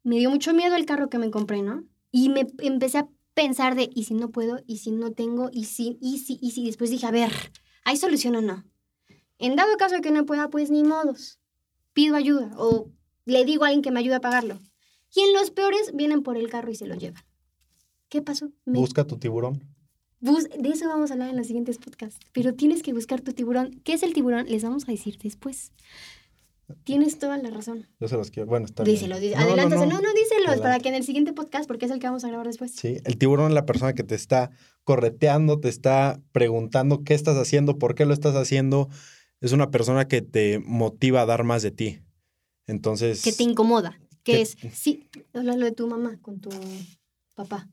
me 0.02 0.16
dio 0.18 0.28
mucho 0.28 0.52
miedo 0.54 0.74
el 0.74 0.86
carro 0.86 1.08
que 1.08 1.18
me 1.18 1.30
compré, 1.30 1.62
¿no? 1.62 1.84
Y 2.10 2.30
me 2.30 2.48
empecé 2.58 2.98
a 2.98 3.08
pensar 3.34 3.76
de, 3.76 3.90
¿y 3.94 4.04
si 4.04 4.14
no 4.14 4.30
puedo? 4.30 4.58
¿Y 4.66 4.78
si 4.78 4.90
no 4.90 5.12
tengo? 5.12 5.50
¿Y 5.52 5.66
si? 5.66 5.96
¿Y 6.00 6.18
si? 6.18 6.38
¿Y 6.42 6.50
si? 6.50 6.66
Después 6.66 6.90
dije, 6.90 7.06
a 7.06 7.12
ver, 7.12 7.30
¿hay 7.84 7.96
solución 7.96 8.34
o 8.34 8.40
no? 8.40 8.64
En 9.38 9.54
dado 9.54 9.76
caso 9.76 9.94
de 9.94 10.00
que 10.00 10.10
no 10.10 10.26
pueda, 10.26 10.48
pues 10.50 10.70
ni 10.70 10.82
modos. 10.82 11.38
Pido 11.94 12.14
ayuda 12.16 12.50
o 12.58 12.90
le 13.24 13.44
digo 13.46 13.64
a 13.64 13.68
alguien 13.68 13.80
que 13.82 13.90
me 13.90 14.00
ayude 14.00 14.16
a 14.16 14.20
pagarlo. 14.20 14.58
Y 15.14 15.20
en 15.20 15.32
los 15.32 15.50
peores 15.50 15.92
vienen 15.94 16.22
por 16.22 16.36
el 16.36 16.50
carro 16.50 16.70
y 16.70 16.74
se 16.74 16.86
lo 16.86 16.94
llevan. 16.96 17.22
¿Qué 18.10 18.20
pasó? 18.20 18.50
Me 18.66 18.78
Busca 18.78 19.06
tu 19.06 19.16
tiburón. 19.16 19.64
Bus- 20.20 20.48
de 20.48 20.68
eso 20.68 20.88
vamos 20.88 21.10
a 21.10 21.14
hablar 21.14 21.30
en 21.30 21.36
los 21.36 21.46
siguientes 21.46 21.78
podcasts. 21.78 22.18
Pero 22.32 22.54
tienes 22.54 22.82
que 22.82 22.92
buscar 22.92 23.20
tu 23.22 23.32
tiburón. 23.32 23.80
¿Qué 23.84 23.92
es 23.94 24.02
el 24.02 24.12
tiburón? 24.12 24.46
Les 24.48 24.62
vamos 24.62 24.88
a 24.88 24.92
decir 24.92 25.18
después. 25.22 25.72
Tienes 26.84 27.18
toda 27.18 27.36
la 27.36 27.50
razón. 27.50 27.86
Yo 28.00 28.08
se 28.08 28.16
los 28.16 28.30
quiero. 28.30 28.48
Bueno, 28.48 28.64
está 28.64 28.82
bien. 28.84 28.94
Díselo, 28.96 29.20
díselo. 29.20 29.40
No, 29.54 29.56
no, 29.56 29.68
no. 29.68 29.86
No, 29.86 30.00
no, 30.00 30.08
díselos 30.14 30.60
para 30.62 30.78
que 30.80 30.88
en 30.88 30.94
el 30.94 31.04
siguiente 31.04 31.32
podcast, 31.34 31.66
porque 31.66 31.84
es 31.84 31.90
el 31.92 31.98
que 31.98 32.06
vamos 32.06 32.24
a 32.24 32.28
grabar 32.28 32.46
después. 32.46 32.72
Sí, 32.74 32.96
el 33.04 33.18
tiburón 33.18 33.48
es 33.48 33.54
la 33.54 33.66
persona 33.66 33.92
que 33.92 34.02
te 34.02 34.14
está 34.14 34.50
correteando, 34.82 35.60
te 35.60 35.68
está 35.68 36.20
preguntando 36.32 37.04
qué 37.04 37.12
estás 37.14 37.36
haciendo, 37.36 37.78
por 37.78 37.94
qué 37.94 38.06
lo 38.06 38.14
estás 38.14 38.34
haciendo. 38.34 38.88
Es 39.44 39.52
una 39.52 39.70
persona 39.70 40.08
que 40.08 40.22
te 40.22 40.58
motiva 40.58 41.20
a 41.20 41.26
dar 41.26 41.44
más 41.44 41.62
de 41.62 41.70
ti. 41.70 41.98
Entonces, 42.66 43.22
Que 43.22 43.32
te 43.32 43.42
incomoda. 43.42 43.98
Que 44.22 44.32
Que- 44.32 44.40
es, 44.40 44.56
sí, 44.72 45.06
habla 45.34 45.54
lo 45.54 45.66
de 45.66 45.72
tu 45.72 45.86
mamá 45.86 46.18
con 46.22 46.40
tu 46.40 46.48
papá. 47.34 47.68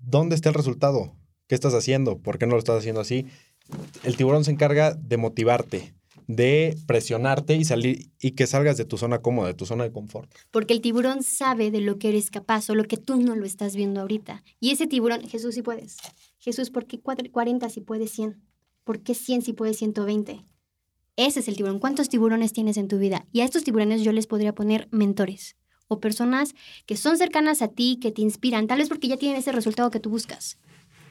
¿dónde 0.00 0.36
está 0.36 0.50
el 0.50 0.54
resultado? 0.54 1.16
¿Qué 1.48 1.56
estás 1.56 1.74
haciendo? 1.74 2.18
¿Por 2.18 2.38
qué 2.38 2.46
no 2.46 2.52
lo 2.52 2.58
estás 2.60 2.78
haciendo 2.78 3.00
así? 3.00 3.26
El 4.04 4.16
tiburón 4.16 4.44
se 4.44 4.52
encarga 4.52 4.94
de 4.94 5.16
motivarte, 5.16 5.94
de 6.28 6.76
presionarte 6.86 7.56
y 7.56 7.64
salir 7.64 8.10
y 8.20 8.32
que 8.32 8.46
salgas 8.46 8.76
de 8.76 8.84
tu 8.84 8.96
zona 8.96 9.18
cómoda, 9.20 9.48
de 9.48 9.54
tu 9.54 9.66
zona 9.66 9.82
de 9.84 9.90
confort. 9.92 10.30
Porque 10.52 10.74
el 10.74 10.80
tiburón 10.80 11.24
sabe 11.24 11.72
de 11.72 11.80
lo 11.80 11.98
que 11.98 12.08
eres 12.10 12.30
capaz 12.30 12.70
o 12.70 12.76
lo 12.76 12.84
que 12.84 12.96
tú 12.98 13.16
no 13.20 13.34
lo 13.34 13.46
estás 13.46 13.74
viendo 13.74 14.00
ahorita. 14.00 14.44
Y 14.60 14.70
ese 14.70 14.86
tiburón, 14.86 15.26
Jesús, 15.26 15.56
sí 15.56 15.62
puedes. 15.62 15.96
Jesús, 16.38 16.70
¿por 16.70 16.86
qué 16.86 17.00
cuatro- 17.00 17.28
40 17.32 17.68
si 17.68 17.80
puedes 17.80 18.12
100? 18.12 18.40
¿Por 18.84 19.00
qué 19.02 19.14
100 19.14 19.42
si 19.42 19.52
puedes 19.54 19.76
120? 19.78 20.44
Ese 21.16 21.40
es 21.40 21.48
el 21.48 21.56
tiburón. 21.56 21.78
¿Cuántos 21.78 22.08
tiburones 22.08 22.52
tienes 22.52 22.76
en 22.76 22.88
tu 22.88 22.98
vida? 22.98 23.26
Y 23.32 23.40
a 23.40 23.44
estos 23.44 23.64
tiburones 23.64 24.02
yo 24.02 24.12
les 24.12 24.26
podría 24.26 24.54
poner 24.54 24.88
mentores 24.90 25.56
o 25.88 26.00
personas 26.00 26.54
que 26.86 26.96
son 26.96 27.18
cercanas 27.18 27.62
a 27.62 27.68
ti, 27.68 27.98
que 28.00 28.12
te 28.12 28.22
inspiran, 28.22 28.66
tal 28.66 28.78
vez 28.78 28.88
porque 28.88 29.08
ya 29.08 29.16
tienen 29.16 29.38
ese 29.38 29.52
resultado 29.52 29.90
que 29.90 30.00
tú 30.00 30.08
buscas. 30.08 30.58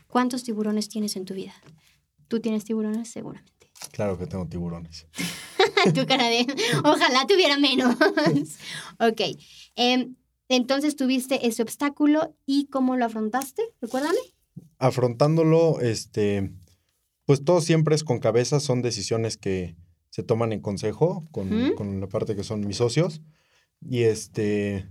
¿Cuántos 0.07 0.43
tiburones 0.43 0.89
tienes 0.89 1.15
en 1.15 1.25
tu 1.25 1.33
vida? 1.33 1.53
¿Tú 2.27 2.39
tienes 2.39 2.63
tiburones? 2.63 3.09
Seguramente. 3.09 3.71
Claro 3.91 4.17
que 4.17 4.25
tengo 4.25 4.47
tiburones. 4.47 5.07
tu 5.93 6.05
cara 6.05 6.27
de, 6.29 6.47
ojalá 6.83 7.27
tuviera 7.27 7.57
menos. 7.57 7.95
ok. 8.99 9.21
em, 9.75 10.15
entonces 10.47 10.95
tuviste 10.95 11.45
ese 11.47 11.61
obstáculo 11.61 12.35
y 12.45 12.67
cómo 12.67 12.95
lo 12.95 13.05
afrontaste, 13.05 13.61
recuérdame. 13.81 14.19
Afrontándolo, 14.77 15.79
este, 15.79 16.51
pues 17.25 17.43
todo 17.43 17.61
siempre 17.61 17.95
es 17.95 18.03
con 18.03 18.19
cabeza, 18.19 18.59
son 18.59 18.81
decisiones 18.81 19.37
que 19.37 19.75
se 20.09 20.23
toman 20.23 20.53
en 20.53 20.61
consejo 20.61 21.27
con, 21.31 21.73
con 21.75 21.99
la 21.99 22.07
parte 22.07 22.35
que 22.35 22.43
son 22.43 22.61
mis 22.61 22.77
socios. 22.77 23.21
Y 23.81 24.03
este, 24.03 24.89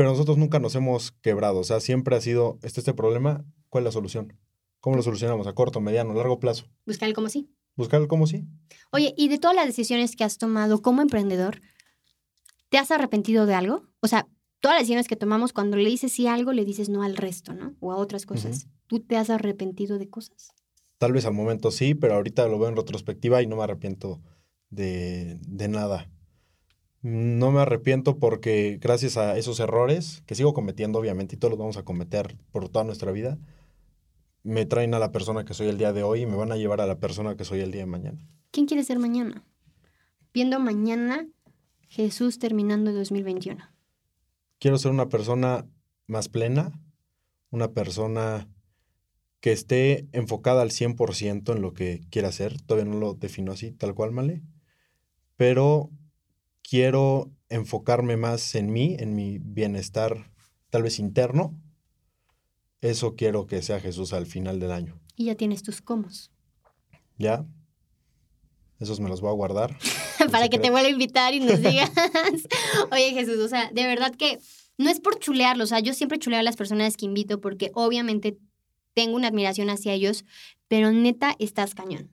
pero 0.00 0.12
nosotros 0.12 0.38
nunca 0.38 0.58
nos 0.60 0.74
hemos 0.76 1.12
quebrado, 1.12 1.58
o 1.58 1.64
sea, 1.64 1.78
siempre 1.78 2.16
ha 2.16 2.22
sido, 2.22 2.58
este 2.62 2.80
este 2.80 2.94
problema, 2.94 3.44
¿cuál 3.68 3.82
es 3.82 3.86
la 3.86 3.92
solución? 3.92 4.32
¿Cómo 4.80 4.96
lo 4.96 5.02
solucionamos? 5.02 5.46
A 5.46 5.52
corto, 5.52 5.82
mediano, 5.82 6.14
largo 6.14 6.40
plazo. 6.40 6.64
Buscar 6.86 7.06
el 7.06 7.14
cómo 7.14 7.28
sí. 7.28 7.50
Buscar 7.76 8.00
el 8.00 8.08
cómo 8.08 8.26
sí. 8.26 8.46
Oye, 8.92 9.12
y 9.16 9.28
de 9.28 9.36
todas 9.36 9.54
las 9.54 9.66
decisiones 9.66 10.16
que 10.16 10.24
has 10.24 10.38
tomado 10.38 10.80
como 10.80 11.02
emprendedor, 11.02 11.60
¿te 12.70 12.78
has 12.78 12.90
arrepentido 12.90 13.44
de 13.44 13.52
algo? 13.52 13.82
O 14.00 14.08
sea, 14.08 14.26
todas 14.60 14.76
las 14.76 14.84
decisiones 14.84 15.06
que 15.06 15.16
tomamos, 15.16 15.52
cuando 15.52 15.76
le 15.76 15.90
dices 15.90 16.12
sí 16.12 16.26
a 16.26 16.32
algo, 16.32 16.54
le 16.54 16.64
dices 16.64 16.88
no 16.88 17.02
al 17.02 17.18
resto, 17.18 17.52
¿no? 17.52 17.74
O 17.80 17.92
a 17.92 17.96
otras 17.96 18.24
cosas. 18.24 18.68
¿Tú 18.86 19.00
te 19.00 19.18
has 19.18 19.28
arrepentido 19.28 19.98
de 19.98 20.08
cosas? 20.08 20.54
Tal 21.00 21.12
vez 21.12 21.24
al 21.24 21.32
momento 21.32 21.70
sí, 21.70 21.94
pero 21.94 22.12
ahorita 22.12 22.46
lo 22.46 22.58
veo 22.58 22.68
en 22.68 22.76
retrospectiva 22.76 23.40
y 23.40 23.46
no 23.46 23.56
me 23.56 23.62
arrepiento 23.62 24.20
de, 24.68 25.38
de 25.48 25.66
nada. 25.66 26.10
No 27.00 27.50
me 27.50 27.60
arrepiento 27.60 28.18
porque 28.18 28.76
gracias 28.78 29.16
a 29.16 29.38
esos 29.38 29.60
errores, 29.60 30.22
que 30.26 30.34
sigo 30.34 30.52
cometiendo 30.52 30.98
obviamente 30.98 31.36
y 31.36 31.38
todos 31.38 31.52
los 31.52 31.58
vamos 31.58 31.78
a 31.78 31.84
cometer 31.84 32.36
por 32.52 32.68
toda 32.68 32.84
nuestra 32.84 33.12
vida, 33.12 33.38
me 34.42 34.66
traen 34.66 34.92
a 34.92 34.98
la 34.98 35.10
persona 35.10 35.46
que 35.46 35.54
soy 35.54 35.68
el 35.68 35.78
día 35.78 35.94
de 35.94 36.02
hoy 36.02 36.20
y 36.20 36.26
me 36.26 36.36
van 36.36 36.52
a 36.52 36.56
llevar 36.56 36.82
a 36.82 36.86
la 36.86 36.98
persona 36.98 37.34
que 37.34 37.46
soy 37.46 37.60
el 37.60 37.72
día 37.72 37.80
de 37.80 37.86
mañana. 37.86 38.28
¿Quién 38.50 38.66
quiere 38.66 38.84
ser 38.84 38.98
mañana? 38.98 39.42
Viendo 40.34 40.60
mañana 40.60 41.26
Jesús 41.88 42.38
terminando 42.38 42.92
2021. 42.92 43.58
Quiero 44.58 44.76
ser 44.76 44.90
una 44.90 45.08
persona 45.08 45.66
más 46.06 46.28
plena, 46.28 46.78
una 47.48 47.72
persona 47.72 48.50
que 49.40 49.52
esté 49.52 50.08
enfocada 50.12 50.62
al 50.62 50.70
100% 50.70 51.54
en 51.54 51.62
lo 51.62 51.72
que 51.72 52.02
quiera 52.10 52.28
hacer. 52.28 52.60
Todavía 52.60 52.90
no 52.90 52.98
lo 52.98 53.14
defino 53.14 53.52
así, 53.52 53.72
tal 53.72 53.94
cual, 53.94 54.12
Male. 54.12 54.42
Pero 55.36 55.90
quiero 56.62 57.32
enfocarme 57.48 58.16
más 58.16 58.54
en 58.54 58.72
mí, 58.72 58.96
en 58.98 59.14
mi 59.14 59.38
bienestar, 59.38 60.30
tal 60.68 60.82
vez 60.82 60.98
interno. 60.98 61.58
Eso 62.82 63.16
quiero 63.16 63.46
que 63.46 63.62
sea 63.62 63.80
Jesús 63.80 64.12
al 64.12 64.26
final 64.26 64.60
del 64.60 64.72
año. 64.72 65.00
Y 65.16 65.26
ya 65.26 65.34
tienes 65.34 65.62
tus 65.62 65.80
comos. 65.80 66.30
¿Ya? 67.18 67.46
Esos 68.78 69.00
me 69.00 69.08
los 69.08 69.20
voy 69.20 69.30
a 69.30 69.34
guardar. 69.34 69.76
Para 70.30 70.48
que 70.48 70.58
te 70.58 70.70
vuelva 70.70 70.88
a 70.88 70.92
invitar 70.92 71.34
y 71.34 71.40
nos 71.40 71.60
digas. 71.62 71.90
Oye, 72.92 73.12
Jesús, 73.12 73.38
o 73.38 73.48
sea, 73.48 73.70
de 73.72 73.84
verdad 73.86 74.14
que 74.14 74.38
no 74.78 74.90
es 74.90 75.00
por 75.00 75.18
chulearlos. 75.18 75.64
O 75.64 75.68
sea, 75.68 75.80
yo 75.80 75.92
siempre 75.92 76.18
chuleo 76.18 76.40
a 76.40 76.42
las 76.42 76.56
personas 76.56 76.96
que 76.96 77.06
invito 77.06 77.40
porque 77.40 77.70
obviamente 77.74 78.38
tengo 78.94 79.16
una 79.16 79.28
admiración 79.28 79.70
hacia 79.70 79.92
ellos, 79.92 80.24
pero 80.68 80.92
neta 80.92 81.34
estás 81.38 81.74
cañón. 81.74 82.10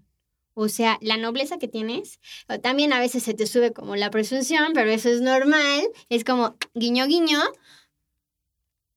O 0.53 0.69
sea, 0.69 0.97
la 1.01 1.17
nobleza 1.17 1.59
que 1.59 1.67
tienes, 1.67 2.19
también 2.63 2.91
a 2.91 2.99
veces 2.99 3.21
se 3.23 3.35
te 3.35 3.45
sube 3.45 3.73
como 3.73 3.95
la 3.95 4.09
presunción, 4.09 4.71
pero 4.73 4.89
eso 4.89 5.07
es 5.09 5.21
normal. 5.21 5.81
Es 6.09 6.23
como 6.23 6.57
guiño, 6.73 7.05
guiño. 7.05 7.39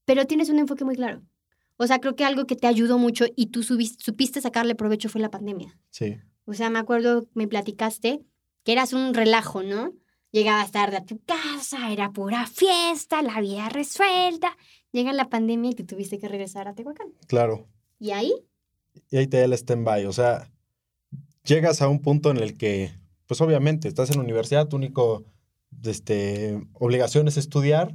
Pero 0.05 0.27
tienes 0.27 0.49
un 0.49 0.59
enfoque 0.59 0.85
muy 0.85 0.97
claro. 0.97 1.23
O 1.77 1.87
sea, 1.87 1.99
creo 2.01 2.17
que 2.17 2.25
algo 2.25 2.47
que 2.47 2.57
te 2.57 2.67
ayudó 2.67 2.99
mucho 2.99 3.27
y 3.37 3.47
tú 3.47 3.61
subis- 3.63 3.97
supiste 3.99 4.41
sacarle 4.41 4.75
provecho 4.75 5.09
fue 5.09 5.21
la 5.21 5.31
pandemia. 5.31 5.79
Sí. 5.91 6.17
O 6.45 6.55
sea, 6.55 6.69
me 6.71 6.79
acuerdo, 6.79 7.27
me 7.35 7.47
platicaste 7.49 8.21
que 8.65 8.73
eras 8.73 8.93
un 8.93 9.15
relajo, 9.15 9.63
¿no? 9.63 9.93
Llegabas 10.33 10.71
tarde 10.73 10.97
a 10.99 11.05
tu 11.05 11.21
casa, 11.25 11.91
era 11.91 12.11
pura 12.13 12.47
fiesta, 12.47 13.23
la 13.23 13.41
vida 13.41 13.69
resuelta. 13.69 14.57
Llega 14.93 15.13
la 15.13 15.29
pandemia 15.29 15.71
y 15.71 15.75
te 15.75 15.85
tuviste 15.85 16.19
que 16.19 16.29
regresar 16.29 16.69
a 16.69 16.75
Tehuacán. 16.75 17.13
Claro. 17.27 17.69
¿Y 17.99 18.11
ahí? 18.11 18.35
Y 19.11 19.19
ahí 19.19 19.27
te 19.27 19.39
da 19.39 19.45
el 19.45 19.53
stand-by. 19.53 20.07
O 20.07 20.13
sea, 20.13 20.51
llegas 21.45 21.81
a 21.83 21.89
un 21.89 22.01
punto 22.01 22.31
en 22.31 22.39
el 22.39 22.57
que, 22.57 22.93
pues 23.27 23.41
obviamente, 23.41 23.89
estás 23.89 24.11
en 24.11 24.17
la 24.17 24.25
universidad, 24.25 24.69
tu 24.69 24.77
único 24.77 25.25
este, 25.85 26.61
obligación 26.75 27.29
es 27.29 27.37
estudiar, 27.37 27.95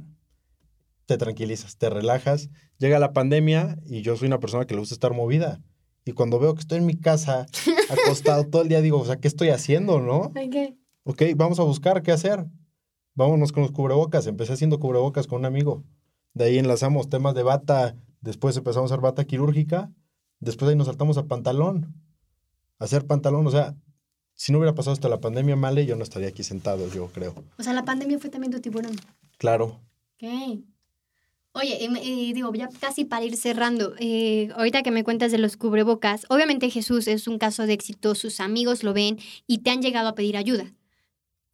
te 1.06 1.18
tranquilizas, 1.18 1.76
te 1.76 1.90
relajas. 1.90 2.50
Llega 2.78 2.98
la 2.98 3.12
pandemia 3.12 3.78
y 3.84 4.02
yo 4.02 4.16
soy 4.16 4.28
una 4.28 4.40
persona 4.40 4.66
que 4.66 4.74
le 4.74 4.80
gusta 4.80 4.94
estar 4.94 5.12
movida. 5.12 5.60
Y 6.04 6.12
cuando 6.12 6.38
veo 6.38 6.54
que 6.54 6.60
estoy 6.60 6.78
en 6.78 6.86
mi 6.86 6.98
casa, 6.98 7.46
acostado 7.90 8.44
todo 8.48 8.62
el 8.62 8.68
día, 8.68 8.80
digo, 8.80 9.00
o 9.00 9.04
sea, 9.04 9.16
¿qué 9.16 9.28
estoy 9.28 9.48
haciendo, 9.48 10.00
no? 10.00 10.32
¿Qué? 10.32 10.76
Ok, 11.04 11.22
vamos 11.36 11.58
a 11.60 11.64
buscar 11.64 12.02
qué 12.02 12.12
hacer. 12.12 12.46
Vámonos 13.14 13.52
con 13.52 13.62
los 13.62 13.72
cubrebocas. 13.72 14.26
Empecé 14.26 14.52
haciendo 14.52 14.78
cubrebocas 14.78 15.26
con 15.26 15.40
un 15.40 15.46
amigo. 15.46 15.84
De 16.36 16.44
ahí 16.44 16.58
enlazamos 16.58 17.08
temas 17.08 17.34
de 17.34 17.42
bata. 17.42 17.96
Después 18.20 18.54
empezamos 18.58 18.90
a 18.90 18.94
hacer 18.94 19.02
bata 19.02 19.24
quirúrgica. 19.24 19.90
Después 20.38 20.68
ahí 20.68 20.76
nos 20.76 20.86
saltamos 20.86 21.16
a 21.16 21.24
pantalón. 21.24 21.94
A 22.78 22.84
hacer 22.84 23.06
pantalón. 23.06 23.46
O 23.46 23.50
sea, 23.50 23.74
si 24.34 24.52
no 24.52 24.58
hubiera 24.58 24.74
pasado 24.74 24.92
hasta 24.92 25.08
la 25.08 25.18
pandemia 25.18 25.56
male, 25.56 25.86
yo 25.86 25.96
no 25.96 26.02
estaría 26.02 26.28
aquí 26.28 26.42
sentado, 26.42 26.92
yo 26.92 27.06
creo. 27.06 27.34
O 27.58 27.62
sea, 27.62 27.72
la 27.72 27.86
pandemia 27.86 28.18
fue 28.18 28.28
también 28.28 28.52
tu 28.52 28.60
tiburón. 28.60 28.94
Claro. 29.38 29.80
Ok. 30.16 30.60
Oye, 31.52 31.88
digo, 32.34 32.52
ya 32.52 32.68
casi 32.80 33.06
para 33.06 33.24
ir 33.24 33.34
cerrando, 33.38 33.94
eh, 33.98 34.50
ahorita 34.56 34.82
que 34.82 34.90
me 34.90 35.04
cuentas 35.04 35.32
de 35.32 35.38
los 35.38 35.56
cubrebocas, 35.56 36.26
obviamente 36.28 36.68
Jesús 36.68 37.08
es 37.08 37.28
un 37.28 37.38
caso 37.38 37.66
de 37.66 37.72
éxito, 37.72 38.14
sus 38.14 38.40
amigos 38.40 38.84
lo 38.84 38.92
ven 38.92 39.18
y 39.46 39.60
te 39.60 39.70
han 39.70 39.80
llegado 39.80 40.08
a 40.08 40.14
pedir 40.14 40.36
ayuda. 40.36 40.74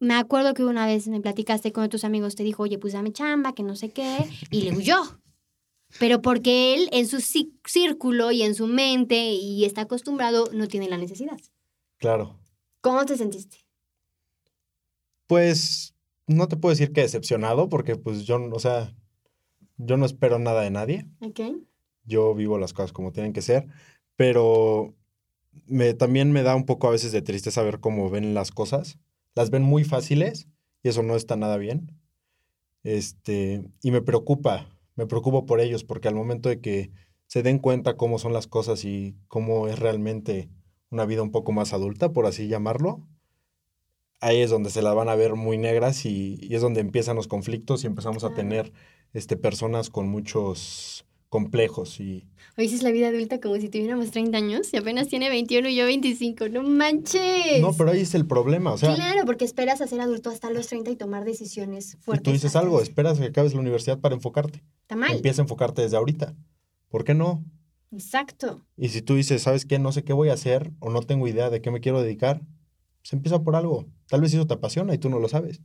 Me 0.03 0.15
acuerdo 0.15 0.53
que 0.53 0.65
una 0.65 0.85
vez 0.85 1.07
me 1.07 1.21
platicaste 1.21 1.71
con 1.71 1.87
tus 1.87 2.03
amigos, 2.03 2.35
te 2.35 2.43
dijo, 2.43 2.63
oye, 2.63 2.77
pues 2.77 2.91
dame 2.91 3.13
chamba, 3.13 3.53
que 3.53 3.63
no 3.63 3.77
sé 3.77 3.91
qué, 3.91 4.17
y 4.51 4.63
le 4.63 4.75
huyó. 4.75 5.01
Pero 5.97 6.21
porque 6.21 6.73
él 6.73 6.89
en 6.91 7.07
su 7.07 7.21
círculo 7.21 8.31
y 8.31 8.41
en 8.41 8.53
su 8.53 8.67
mente 8.67 9.31
y 9.31 9.63
está 9.63 9.81
acostumbrado, 9.81 10.49
no 10.51 10.67
tiene 10.67 10.89
la 10.89 10.97
necesidad. 10.97 11.37
Claro. 11.99 12.37
¿Cómo 12.81 13.05
te 13.05 13.15
sentiste? 13.15 13.59
Pues 15.25 15.95
no 16.27 16.49
te 16.49 16.57
puedo 16.57 16.71
decir 16.71 16.91
que 16.91 16.99
decepcionado, 16.99 17.69
porque 17.69 17.95
pues 17.95 18.25
yo, 18.25 18.43
o 18.51 18.59
sea, 18.59 18.93
yo 19.77 19.95
no 19.95 20.05
espero 20.05 20.37
nada 20.37 20.63
de 20.63 20.71
nadie. 20.71 21.07
Ok. 21.21 21.39
Yo 22.03 22.35
vivo 22.35 22.57
las 22.57 22.73
cosas 22.73 22.91
como 22.91 23.13
tienen 23.13 23.31
que 23.31 23.41
ser, 23.41 23.67
pero 24.17 24.95
me, 25.65 25.93
también 25.93 26.33
me 26.33 26.43
da 26.43 26.57
un 26.57 26.65
poco 26.65 26.89
a 26.89 26.91
veces 26.91 27.13
de 27.13 27.21
tristeza 27.21 27.63
ver 27.63 27.79
cómo 27.79 28.09
ven 28.09 28.33
las 28.33 28.51
cosas. 28.51 28.99
Las 29.35 29.49
ven 29.49 29.63
muy 29.63 29.83
fáciles 29.83 30.47
y 30.83 30.89
eso 30.89 31.03
no 31.03 31.15
está 31.15 31.35
nada 31.35 31.57
bien. 31.57 31.99
Este, 32.83 33.63
y 33.81 33.91
me 33.91 34.01
preocupa, 34.01 34.67
me 34.95 35.07
preocupo 35.07 35.45
por 35.45 35.59
ellos, 35.61 35.83
porque 35.83 36.07
al 36.07 36.15
momento 36.15 36.49
de 36.49 36.59
que 36.59 36.91
se 37.27 37.43
den 37.43 37.59
cuenta 37.59 37.95
cómo 37.97 38.19
son 38.19 38.33
las 38.33 38.47
cosas 38.47 38.85
y 38.85 39.15
cómo 39.27 39.67
es 39.67 39.79
realmente 39.79 40.49
una 40.89 41.05
vida 41.05 41.23
un 41.23 41.31
poco 41.31 41.51
más 41.51 41.73
adulta, 41.73 42.11
por 42.13 42.25
así 42.25 42.47
llamarlo, 42.47 43.07
ahí 44.19 44.41
es 44.41 44.49
donde 44.49 44.69
se 44.69 44.81
las 44.81 44.95
van 44.95 45.09
a 45.09 45.15
ver 45.15 45.35
muy 45.35 45.57
negras 45.57 46.05
y, 46.05 46.37
y 46.41 46.55
es 46.55 46.61
donde 46.61 46.81
empiezan 46.81 47.15
los 47.15 47.27
conflictos 47.27 47.83
y 47.83 47.87
empezamos 47.87 48.23
a 48.23 48.33
tener 48.33 48.71
este, 49.13 49.37
personas 49.37 49.89
con 49.89 50.07
muchos 50.07 51.05
complejos 51.33 51.99
y 51.99 52.27
Hoy 52.55 52.65
dices 52.65 52.83
la 52.83 52.91
vida 52.91 53.07
adulta 53.07 53.41
como 53.41 53.55
si 53.55 53.67
tuviéramos 53.67 54.11
30 54.11 54.37
años 54.37 54.71
y 54.71 54.77
apenas 54.77 55.07
tiene 55.07 55.29
21 55.29 55.67
y 55.69 55.75
yo 55.75 55.85
25. 55.85 56.49
¡No 56.49 56.61
manches! 56.61 57.59
no, 57.59 57.73
pero 57.73 57.89
ahí 57.89 58.01
es 58.01 58.13
el 58.13 58.27
problema, 58.27 58.71
o 58.71 58.77
sea, 58.77 58.93
claro, 58.93 59.25
porque 59.25 59.43
esperas 59.43 59.81
a 59.81 59.87
ser 59.87 59.99
adulto 59.99 60.29
hasta 60.29 60.51
los 60.51 60.67
30 60.67 60.91
y 60.91 60.95
tomar 60.95 61.25
decisiones 61.25 61.95
y 61.95 61.97
fuertes. 61.97 62.23
tú 62.23 62.31
dices 62.31 62.55
algo, 62.55 62.79
esperas 62.81 63.17
que 63.17 63.25
acabes 63.25 63.55
la 63.55 63.61
universidad 63.61 63.97
para 63.97 64.13
enfocarte. 64.13 64.63
Está 64.83 64.95
mal. 64.95 65.11
Empieza 65.11 65.41
a 65.41 65.45
enfocarte 65.45 65.81
desde 65.81 65.97
ahorita. 65.97 66.35
¿Por 66.89 67.03
qué 67.03 67.15
no? 67.15 67.43
Exacto. 67.91 68.63
Y 68.77 68.89
si 68.89 69.01
tú 69.01 69.15
dices, 69.15 69.41
¿sabes 69.41 69.65
qué? 69.65 69.79
No 69.79 69.91
sé 69.91 70.03
qué 70.03 70.13
voy 70.13 70.29
a 70.29 70.33
hacer 70.33 70.71
o 70.81 70.91
no 70.91 71.01
tengo 71.01 71.27
idea 71.27 71.49
de 71.49 71.63
qué 71.63 71.71
me 71.71 71.79
quiero 71.79 72.03
dedicar, 72.03 72.41
pues 73.01 73.11
empieza 73.13 73.41
por 73.41 73.55
algo. 73.55 73.87
Tal 74.07 74.21
vez 74.21 74.31
eso 74.35 74.45
te 74.45 74.53
apasiona 74.53 74.93
y 74.93 74.99
tú 74.99 75.09
no 75.09 75.17
lo 75.17 75.29
sabes. 75.29 75.61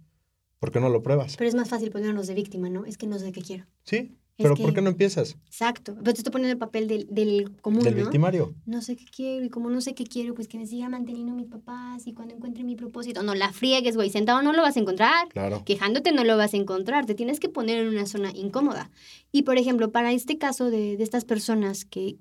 ¿Por 0.60 0.72
qué 0.72 0.80
no 0.80 0.88
lo 0.88 1.02
pruebas? 1.02 1.36
Pero 1.36 1.48
es 1.48 1.54
más 1.54 1.68
fácil 1.68 1.90
ponernos 1.90 2.26
de 2.26 2.32
víctima, 2.32 2.70
¿no? 2.70 2.86
Es 2.86 2.96
que 2.96 3.06
no 3.06 3.18
sé 3.18 3.30
qué 3.32 3.42
quiero. 3.42 3.66
Sí, 3.82 3.96
Es 3.96 4.27
pero 4.44 4.54
que- 4.54 4.62
¿por 4.62 4.72
qué 4.74 4.80
no 4.82 4.90
empiezas? 4.90 5.36
Exacto. 5.46 5.94
Pero 5.94 6.12
te 6.14 6.20
estoy 6.20 6.30
poniendo 6.32 6.52
el 6.52 6.58
papel 6.58 6.86
del, 6.88 7.06
del 7.10 7.56
común, 7.60 7.82
Del 7.82 7.96
¿no? 7.96 8.02
victimario. 8.02 8.54
No 8.66 8.80
sé 8.82 8.96
qué 8.96 9.04
quiero 9.04 9.44
y 9.44 9.48
como 9.50 9.68
no 9.68 9.80
sé 9.80 9.94
qué 9.94 10.04
quiero, 10.04 10.34
pues 10.34 10.46
que 10.48 10.58
me 10.58 10.66
siga 10.66 10.88
manteniendo 10.88 11.32
mis 11.34 11.46
papás 11.48 12.06
y 12.06 12.12
cuando 12.12 12.34
encuentre 12.34 12.62
mi 12.64 12.76
propósito. 12.76 13.22
No 13.22 13.34
la 13.34 13.52
friegues, 13.52 13.96
güey. 13.96 14.10
Sentado 14.10 14.40
no 14.42 14.52
lo 14.52 14.62
vas 14.62 14.76
a 14.76 14.80
encontrar. 14.80 15.28
Claro. 15.28 15.62
Quejándote 15.64 16.12
no 16.12 16.24
lo 16.24 16.36
vas 16.36 16.54
a 16.54 16.56
encontrar, 16.56 17.04
te 17.06 17.14
tienes 17.14 17.40
que 17.40 17.48
poner 17.48 17.78
en 17.78 17.88
una 17.88 18.06
zona 18.06 18.30
incómoda. 18.34 18.90
Y 19.32 19.42
por 19.42 19.58
ejemplo, 19.58 19.90
para 19.90 20.12
este 20.12 20.38
caso 20.38 20.70
de, 20.70 20.96
de 20.96 21.02
estas 21.02 21.24
personas 21.24 21.84
que, 21.84 22.16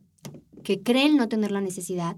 que 0.63 0.81
creen 0.81 1.17
no 1.17 1.29
tener 1.29 1.51
la 1.51 1.61
necesidad, 1.61 2.17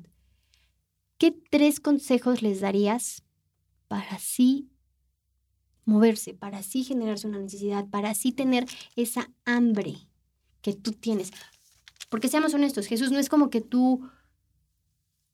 ¿qué 1.17 1.35
tres 1.49 1.79
consejos 1.79 2.41
les 2.41 2.61
darías 2.61 3.23
para 3.89 4.11
así 4.11 4.69
moverse, 5.89 6.33
para 6.33 6.59
así 6.59 6.83
generarse 6.83 7.27
una 7.27 7.39
necesidad, 7.39 7.87
para 7.89 8.11
así 8.11 8.31
tener 8.31 8.65
esa 8.95 9.29
hambre 9.45 9.95
que 10.61 10.73
tú 10.73 10.91
tienes? 10.93 11.31
Porque 12.09 12.27
seamos 12.27 12.53
honestos, 12.53 12.87
Jesús 12.87 13.11
no 13.11 13.19
es 13.19 13.29
como 13.29 13.49
que 13.49 13.61
tú, 13.61 14.07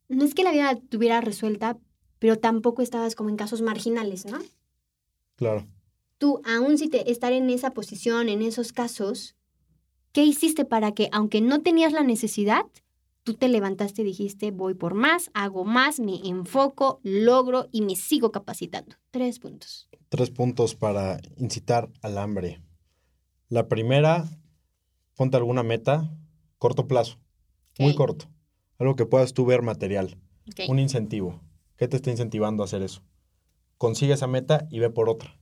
no 0.09 0.25
es 0.25 0.33
que 0.33 0.43
la 0.43 0.51
vida 0.51 0.79
tuviera 0.89 1.21
resuelta, 1.21 1.77
pero 2.19 2.37
tampoco 2.39 2.81
estabas 2.81 3.15
como 3.15 3.29
en 3.29 3.37
casos 3.37 3.61
marginales, 3.61 4.25
¿no? 4.25 4.39
Claro. 5.35 5.67
tú, 6.17 6.41
aún 6.45 6.77
si 6.77 6.87
te 6.87 7.11
estar 7.11 7.33
en 7.33 7.49
esa 7.49 7.71
posición, 7.71 8.29
en 8.29 8.41
esos 8.41 8.71
casos, 8.71 9.35
¿qué 10.13 10.23
hiciste 10.23 10.63
para 10.63 10.93
que, 10.93 11.09
aunque 11.11 11.41
no 11.41 11.61
tenías 11.61 11.91
la 11.91 12.03
necesidad, 12.03 12.65
tú 13.23 13.33
te 13.33 13.49
levantaste 13.49 14.01
y 14.01 14.05
dijiste, 14.05 14.51
voy 14.51 14.75
por 14.75 14.93
más, 14.93 15.29
hago 15.33 15.65
más, 15.65 15.99
me 15.99 16.15
enfoco, 16.25 16.99
logro 17.03 17.67
y 17.71 17.81
me 17.81 17.95
sigo 17.95 18.31
capacitando? 18.31 18.95
Tres 19.11 19.39
puntos. 19.39 19.89
Tres 20.15 20.31
puntos 20.31 20.75
para 20.75 21.19
incitar 21.35 21.89
al 22.01 22.17
hambre. 22.17 22.61
La 23.49 23.67
primera, 23.67 24.23
ponte 25.13 25.35
alguna 25.35 25.61
meta, 25.61 26.09
corto 26.57 26.87
plazo, 26.87 27.19
muy 27.77 27.95
corto. 27.95 28.27
Algo 28.79 28.95
que 28.95 29.05
puedas 29.05 29.33
tú 29.33 29.45
ver 29.45 29.61
material. 29.61 30.17
Un 30.69 30.79
incentivo. 30.79 31.41
¿Qué 31.75 31.89
te 31.89 31.97
está 31.97 32.11
incentivando 32.11 32.63
a 32.63 32.65
hacer 32.65 32.81
eso? 32.81 33.03
Consigue 33.77 34.13
esa 34.13 34.25
meta 34.25 34.69
y 34.71 34.79
ve 34.79 34.89
por 34.89 35.09
otra. 35.09 35.37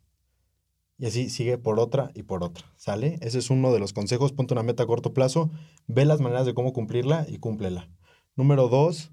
Y 0.98 1.06
así 1.06 1.30
sigue 1.30 1.60
por 1.60 1.80
otra 1.80 2.10
y 2.16 2.24
por 2.24 2.44
otra. 2.44 2.66
¿Sale? 2.76 3.20
Ese 3.22 3.38
es 3.38 3.52
uno 3.52 3.72
de 3.74 3.80
los 3.80 3.94
consejos. 3.94 4.32
Ponte 4.32 4.56
una 4.56 4.64
meta 4.64 4.82
a 4.82 4.88
corto 4.88 5.14
plazo, 5.14 5.52
ve 5.86 6.04
las 6.06 6.20
maneras 6.20 6.48
de 6.48 6.56
cómo 6.56 6.74
cumplirla 6.74 7.28
y 7.30 7.38
cúmplela. 7.38 7.92
Número 8.36 8.70
dos, 8.70 9.12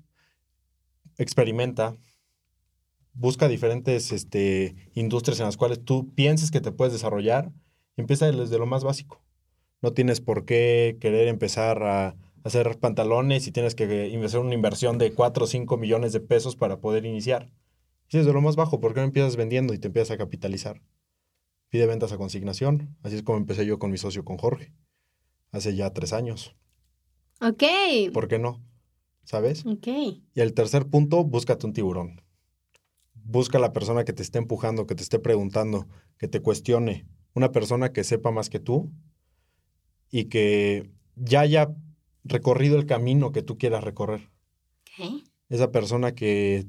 experimenta. 1.19 1.99
Busca 3.13 3.49
diferentes 3.49 4.13
este, 4.13 4.77
industrias 4.95 5.41
en 5.41 5.47
las 5.47 5.57
cuales 5.57 5.85
tú 5.85 6.15
pienses 6.15 6.51
que 6.51 6.61
te 6.61 6.73
puedes 6.73 6.93
desarrollar. 6.93 7.53
Empieza 7.97 8.31
desde 8.31 8.59
lo 8.59 8.67
más 8.67 8.85
básico. 8.85 9.23
No 9.83 9.93
tienes 9.93 10.21
por 10.21 10.45
qué 10.45 10.97
querer 11.01 11.29
empezar 11.29 11.83
a 11.83 12.17
hacer 12.45 12.79
pantalones 12.79 13.47
y 13.47 13.53
tienes 13.53 13.75
que 13.75 14.19
hacer 14.25 14.41
una 14.41 14.55
inversión 14.55 14.99
de 14.99 15.13
4 15.13 15.45
o 15.45 15.47
5 15.47 15.77
millones 15.77 16.13
de 16.13 16.21
pesos 16.21 16.57
para 16.57 16.81
poder 16.81 17.05
iniciar. 17.05 17.51
Y 18.11 18.19
desde 18.19 18.33
lo 18.33 18.41
más 18.41 18.57
bajo, 18.57 18.81
¿por 18.81 18.95
qué 18.95 19.01
no 19.01 19.07
empiezas 19.07 19.37
vendiendo 19.37 19.75
y 19.75 19.79
te 19.79 19.89
empiezas 19.89 20.13
a 20.13 20.19
capitalizar? 20.19 20.83
Pide 21.69 21.87
ventas 21.87 22.13
a 22.13 22.19
consignación. 22.19 22.97
Así 23.03 23.17
es 23.17 23.23
como 23.23 23.39
empecé 23.39 23.65
yo 23.65 23.79
con 23.79 23.91
mi 23.91 23.99
socio, 23.99 24.25
con 24.25 24.37
Jorge. 24.37 24.73
Hace 25.53 25.77
ya 25.77 25.93
tres 25.93 26.13
años. 26.13 26.57
Ok. 27.41 27.63
¿Por 28.13 28.29
qué 28.29 28.39
no? 28.39 28.61
¿Sabes? 29.25 29.65
Ok. 29.65 29.87
Y 29.87 30.41
el 30.41 30.55
tercer 30.55 30.87
punto, 30.87 31.25
búscate 31.25 31.67
un 31.67 31.73
tiburón. 31.73 32.21
Busca 33.31 33.59
a 33.59 33.61
la 33.61 33.73
persona 33.73 34.05
que 34.05 34.13
te 34.13 34.25
esté 34.25 34.39
empujando, 34.39 34.89
que 34.89 34.97
te 34.97 35.05
esté 35.05 35.21
preguntando, 35.21 35.87
que 36.19 36.27
te 36.27 36.41
cuestione. 36.41 37.07
Una 37.33 37.53
persona 37.53 37.93
que 37.93 38.03
sepa 38.03 38.33
más 38.33 38.51
que 38.51 38.59
tú 38.59 38.91
y 40.11 40.25
que 40.25 40.91
ya 41.15 41.41
haya 41.41 41.73
recorrido 42.25 42.77
el 42.77 42.87
camino 42.87 43.31
que 43.31 43.43
tú 43.43 43.57
quieras 43.57 43.85
recorrer. 43.85 44.29
Ok. 44.99 45.23
Esa 45.49 45.71
persona 45.71 46.13
que 46.13 46.67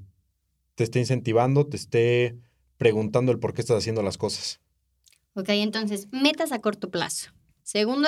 te 0.75 0.83
esté 0.83 0.99
incentivando, 0.99 1.65
te 1.65 1.77
esté 1.77 2.37
preguntando 2.77 3.31
el 3.31 3.39
por 3.39 3.55
qué 3.55 3.61
estás 3.61 3.77
haciendo 3.77 4.03
las 4.03 4.19
cosas. 4.19 4.61
Ok, 5.33 5.49
entonces, 5.49 6.09
metas 6.11 6.51
a 6.51 6.59
corto 6.59 6.91
plazo. 6.91 7.31
Segundo, 7.63 8.07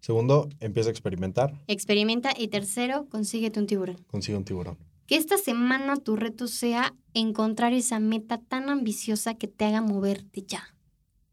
Segundo, 0.00 0.48
empieza 0.58 0.88
a 0.88 0.92
experimentar, 0.92 1.62
experimenta. 1.68 2.32
Y 2.36 2.48
tercero, 2.48 3.06
consíguete 3.08 3.60
un 3.60 3.66
tiburón. 3.68 3.96
consigue 4.08 4.36
un 4.36 4.44
tiburón. 4.44 4.78
Que 5.06 5.16
esta 5.16 5.38
semana 5.38 5.96
tu 5.96 6.16
reto 6.16 6.46
sea 6.46 6.94
encontrar 7.12 7.72
esa 7.72 8.00
meta 8.00 8.38
tan 8.38 8.70
ambiciosa 8.70 9.34
que 9.34 9.48
te 9.48 9.64
haga 9.64 9.82
moverte 9.82 10.42
ya. 10.42 10.74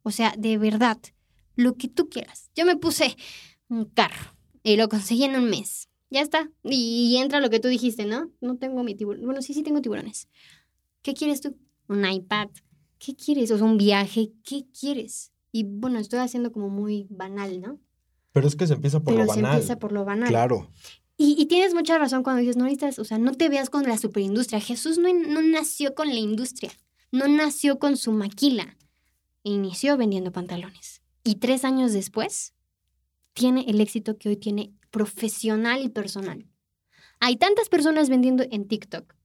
O 0.04 0.12
sea, 0.12 0.34
de 0.38 0.58
verdad, 0.58 1.00
lo 1.56 1.76
que 1.76 1.88
tú 1.88 2.10
quieras. 2.10 2.50
Yo 2.56 2.66
me 2.66 2.76
puse 2.76 3.16
un 3.70 3.86
carro 3.86 4.36
y 4.64 4.76
lo 4.76 4.90
conseguí 4.90 5.24
en 5.24 5.36
un 5.36 5.50
mes. 5.50 5.90
Ya 6.10 6.22
está. 6.22 6.52
Y, 6.64 7.16
entra 7.18 7.40
lo 7.40 7.50
que 7.50 7.60
tú 7.60 7.70
dijiste, 7.70 8.06
¿no? 8.06 8.32
No 8.42 8.58
tengo 8.58 8.84
mi 8.84 8.96
tiburón. 8.96 9.24
Bueno, 9.24 9.42
sí, 9.42 9.54
sí 9.54 9.64
tengo 9.64 9.82
tiburones. 9.82 10.28
¿Qué 11.02 11.14
quieres 11.14 11.40
tú? 11.42 11.58
Un 11.88 12.06
iPad. 12.06 12.50
¿Qué 13.00 13.16
quieres? 13.16 13.50
O 13.52 13.58
sea, 13.58 13.66
un 13.66 13.78
viaje. 13.78 14.32
¿Qué 14.44 14.66
quieres? 14.78 15.32
Y 15.54 15.64
bueno, 15.64 16.00
estoy 16.00 16.20
haciendo 16.20 16.52
como 16.52 16.70
muy 16.70 17.08
banal, 17.10 17.62
¿no? 17.62 17.80
Pero 18.34 18.48
es 18.48 18.56
que 18.56 18.68
se 18.68 18.74
empieza 18.74 19.00
por 19.00 19.14
Pero 19.14 19.26
lo 19.26 19.34
se 19.34 19.42
banal. 19.42 19.58
empieza 19.58 19.80
por 19.80 19.92
lo 19.94 20.04
banal. 20.06 20.28
Claro. 20.28 20.70
Y, 21.18 21.46
tienes 21.46 21.76
mucha 21.76 22.00
razón 22.00 22.24
cuando 22.24 22.40
dices, 22.40 22.58
no 22.58 22.64
necesitas, 22.64 22.98
o 22.98 23.06
sea, 23.06 23.20
no 23.20 23.34
te 23.34 23.48
veas 23.48 23.70
con 23.70 23.84
la 23.84 23.98
superindustria. 23.98 24.60
Jesús 24.60 24.98
no, 24.98 25.14
no 25.14 25.42
nació 25.44 25.94
con 25.94 26.08
la 26.08 26.16
industria, 26.16 26.72
no 27.12 27.28
nació 27.28 27.78
con 27.78 27.96
su 27.96 28.12
maquila. 28.12 28.76
Inició 29.44 29.98
vendiendo 29.98 30.32
pantalones. 30.32 31.02
Y 31.24 31.36
tres 31.36 31.64
años 31.64 31.94
después, 31.94 32.56
tiene 33.34 33.66
el 33.68 33.82
éxito 33.82 34.18
que 34.18 34.30
hoy 34.30 34.38
tiene 34.38 34.74
profesional 34.90 35.84
y 35.84 35.90
personal. 35.90 36.48
Hay 37.20 37.38
tantas 37.38 37.70
personas 37.70 38.10
vendiendo 38.10 38.44
en 38.50 38.68
TikTok. 38.68 39.16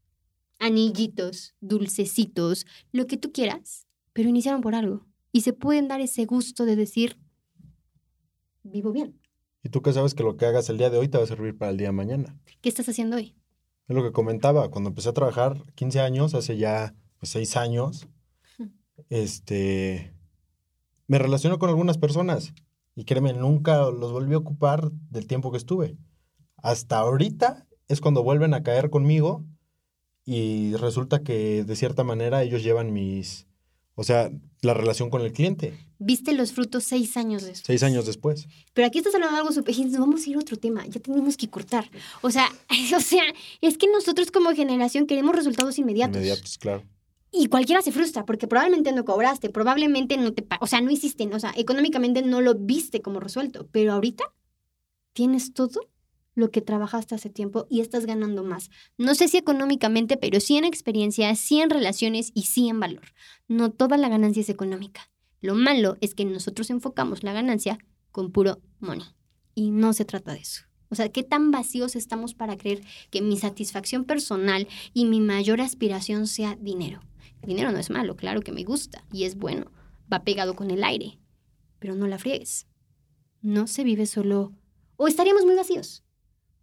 Anillitos, 0.59 1.55
dulcecitos, 1.61 2.67
lo 2.93 3.07
que 3.07 3.17
tú 3.17 3.33
quieras, 3.33 3.87
pero 4.13 4.29
iniciaron 4.29 4.61
por 4.61 4.75
algo. 4.75 5.07
Y 5.33 5.43
se 5.43 5.53
pueden 5.53 5.89
dar 5.89 6.01
ese 6.01 6.25
gusto 6.25 6.65
de 6.65 6.77
decir, 6.77 7.19
vivo 8.63 8.93
bien. 8.93 9.21
Y 9.67 9.69
tú 9.69 9.83
que 9.83 9.93
sabes 9.93 10.15
que 10.15 10.23
lo 10.23 10.37
que 10.37 10.47
hagas 10.47 10.71
el 10.71 10.79
día 10.79 10.91
de 10.91 10.99
hoy 10.99 11.09
te 11.09 11.19
va 11.19 11.25
a 11.25 11.27
servir 11.27 11.59
para 11.59 11.73
el 11.73 11.77
día 11.77 11.89
de 11.89 11.93
mañana. 11.93 12.39
¿Qué 12.61 12.69
estás 12.69 12.89
haciendo 12.89 13.17
hoy? 13.17 13.35
Es 13.89 13.97
lo 13.97 14.05
que 14.05 14.13
comentaba, 14.13 14.71
cuando 14.71 14.91
empecé 14.91 15.09
a 15.09 15.13
trabajar 15.13 15.61
15 15.75 15.99
años, 15.99 16.35
hace 16.35 16.57
ya 16.57 16.95
pues, 17.19 17.31
6 17.33 17.57
años, 17.57 18.07
este, 19.11 20.15
me 21.09 21.19
relaciono 21.19 21.59
con 21.59 21.69
algunas 21.69 21.99
personas 21.99 22.55
y 22.95 23.07
créeme, 23.07 23.33
nunca 23.33 23.91
los 23.91 24.13
volví 24.13 24.35
a 24.35 24.39
ocupar 24.39 24.93
del 25.11 25.27
tiempo 25.27 25.51
que 25.51 25.59
estuve. 25.59 25.97
Hasta 26.59 26.99
ahorita 26.99 27.67
es 27.89 28.01
cuando 28.01 28.23
vuelven 28.23 28.55
a 28.55 28.63
caer 28.63 28.89
conmigo 28.89 29.45
y 30.25 30.77
resulta 30.77 31.25
que 31.25 31.65
de 31.65 31.75
cierta 31.75 32.05
manera 32.05 32.45
ellos 32.45 32.63
llevan 32.63 32.93
mis, 32.93 33.49
o 33.97 34.05
sea, 34.05 34.31
la 34.61 34.75
relación 34.75 35.09
con 35.09 35.23
el 35.23 35.33
cliente. 35.33 35.73
Viste 35.99 36.35
los 36.35 36.53
frutos 36.53 36.85
seis 36.85 37.17
años 37.17 37.43
después. 37.43 37.67
Seis 37.67 37.83
años 37.83 38.05
después. 38.05 38.47
Pero 38.75 38.87
aquí 38.87 38.99
estás 38.99 39.15
hablando 39.15 39.35
de 39.35 39.41
algo 39.41 39.53
súper... 39.53 39.75
Vamos 39.99 40.27
a 40.27 40.31
ir 40.31 40.37
a 40.37 40.39
otro 40.39 40.59
tema. 40.59 40.87
Ya 40.87 41.01
tenemos 41.01 41.39
que 41.39 41.49
cortar. 41.49 41.91
O 42.21 42.31
sea, 42.31 42.47
o 42.97 43.01
sea, 43.01 43.25
es 43.63 43.79
que 43.79 43.89
nosotros 43.91 44.31
como 44.31 44.51
generación 44.51 45.07
queremos 45.07 45.35
resultados 45.35 45.79
inmediatos. 45.79 46.17
Inmediatos, 46.17 46.59
claro. 46.59 46.85
Y 47.33 47.47
cualquiera 47.49 47.81
se 47.81 47.91
frustra 47.91 48.27
porque 48.27 48.47
probablemente 48.47 48.93
no 48.93 49.05
cobraste, 49.07 49.49
probablemente 49.49 50.19
no 50.19 50.35
te... 50.35 50.47
O 50.61 50.67
sea, 50.67 50.83
no 50.83 50.91
hiciste, 50.91 51.27
o 51.33 51.41
sea, 51.41 51.55
económicamente 51.57 52.21
no 52.21 52.43
lo 52.43 52.55
viste 52.55 53.01
como 53.01 53.19
resuelto. 53.19 53.67
Pero 53.73 53.95
ahorita 53.95 54.25
tienes 55.15 55.55
todo 55.55 55.81
lo 56.37 56.51
que 56.51 56.61
trabajaste 56.61 57.15
hace 57.15 57.31
tiempo 57.31 57.67
y 57.69 57.81
estás 57.81 58.07
ganando 58.07 58.45
más. 58.45 58.71
No 58.99 59.17
sé 59.17 59.27
si 59.27 59.39
económicamente, 59.39 60.17
pero 60.17 60.39
sí 60.39 60.57
en 60.57 60.65
experiencia, 60.65 61.35
sí 61.35 61.61
en 61.61 61.71
relaciones 61.71 62.31
y 62.35 62.43
sí 62.43 62.69
en 62.69 62.79
valor. 62.79 63.15
No 63.49 63.73
toda 63.73 63.97
la 63.97 64.09
ganancia 64.09 64.43
es 64.43 64.51
económica. 64.51 65.11
Lo 65.41 65.55
malo 65.55 65.97
es 66.01 66.15
que 66.15 66.25
nosotros 66.25 66.71
enfocamos 66.71 67.25
la 67.25 67.33
ganancia 67.33 67.79
con 68.13 68.31
puro 68.31 68.61
money. 68.81 69.07
Y 69.55 69.71
no 69.71 69.95
se 69.95 70.05
trata 70.05 70.35
de 70.35 70.41
eso. 70.41 70.65
O 70.91 70.95
sea, 70.95 71.09
¿qué 71.09 71.23
tan 71.25 71.51
vacíos 71.51 71.97
estamos 71.97 72.35
para 72.35 72.57
creer 72.57 72.83
que 73.11 73.23
mi 73.23 73.39
satisfacción 73.39 74.05
personal 74.05 74.69
y 74.93 75.07
mi 75.07 75.21
mayor 75.21 75.63
aspiración 75.63 76.27
sea 76.27 76.57
dinero? 76.61 77.01
Dinero 77.43 77.73
no 77.73 77.79
es 77.79 77.91
malo, 77.91 78.15
claro 78.15 78.43
que 78.43 78.53
me 78.53 78.65
gusta 78.65 79.05
y 79.11 79.25
es 79.25 79.37
bueno. 79.37 79.71
Va 80.13 80.23
pegado 80.23 80.55
con 80.55 80.71
el 80.71 80.85
aire. 80.85 81.19
Pero 81.79 81.95
no 81.95 82.07
la 82.07 82.19
friegues. 82.19 82.67
No 83.41 83.67
se 83.67 83.85
vive 83.85 84.05
solo... 84.05 84.53
O 84.99 85.09
estaríamos 85.09 85.45
muy 85.45 85.55
vacíos 85.55 86.06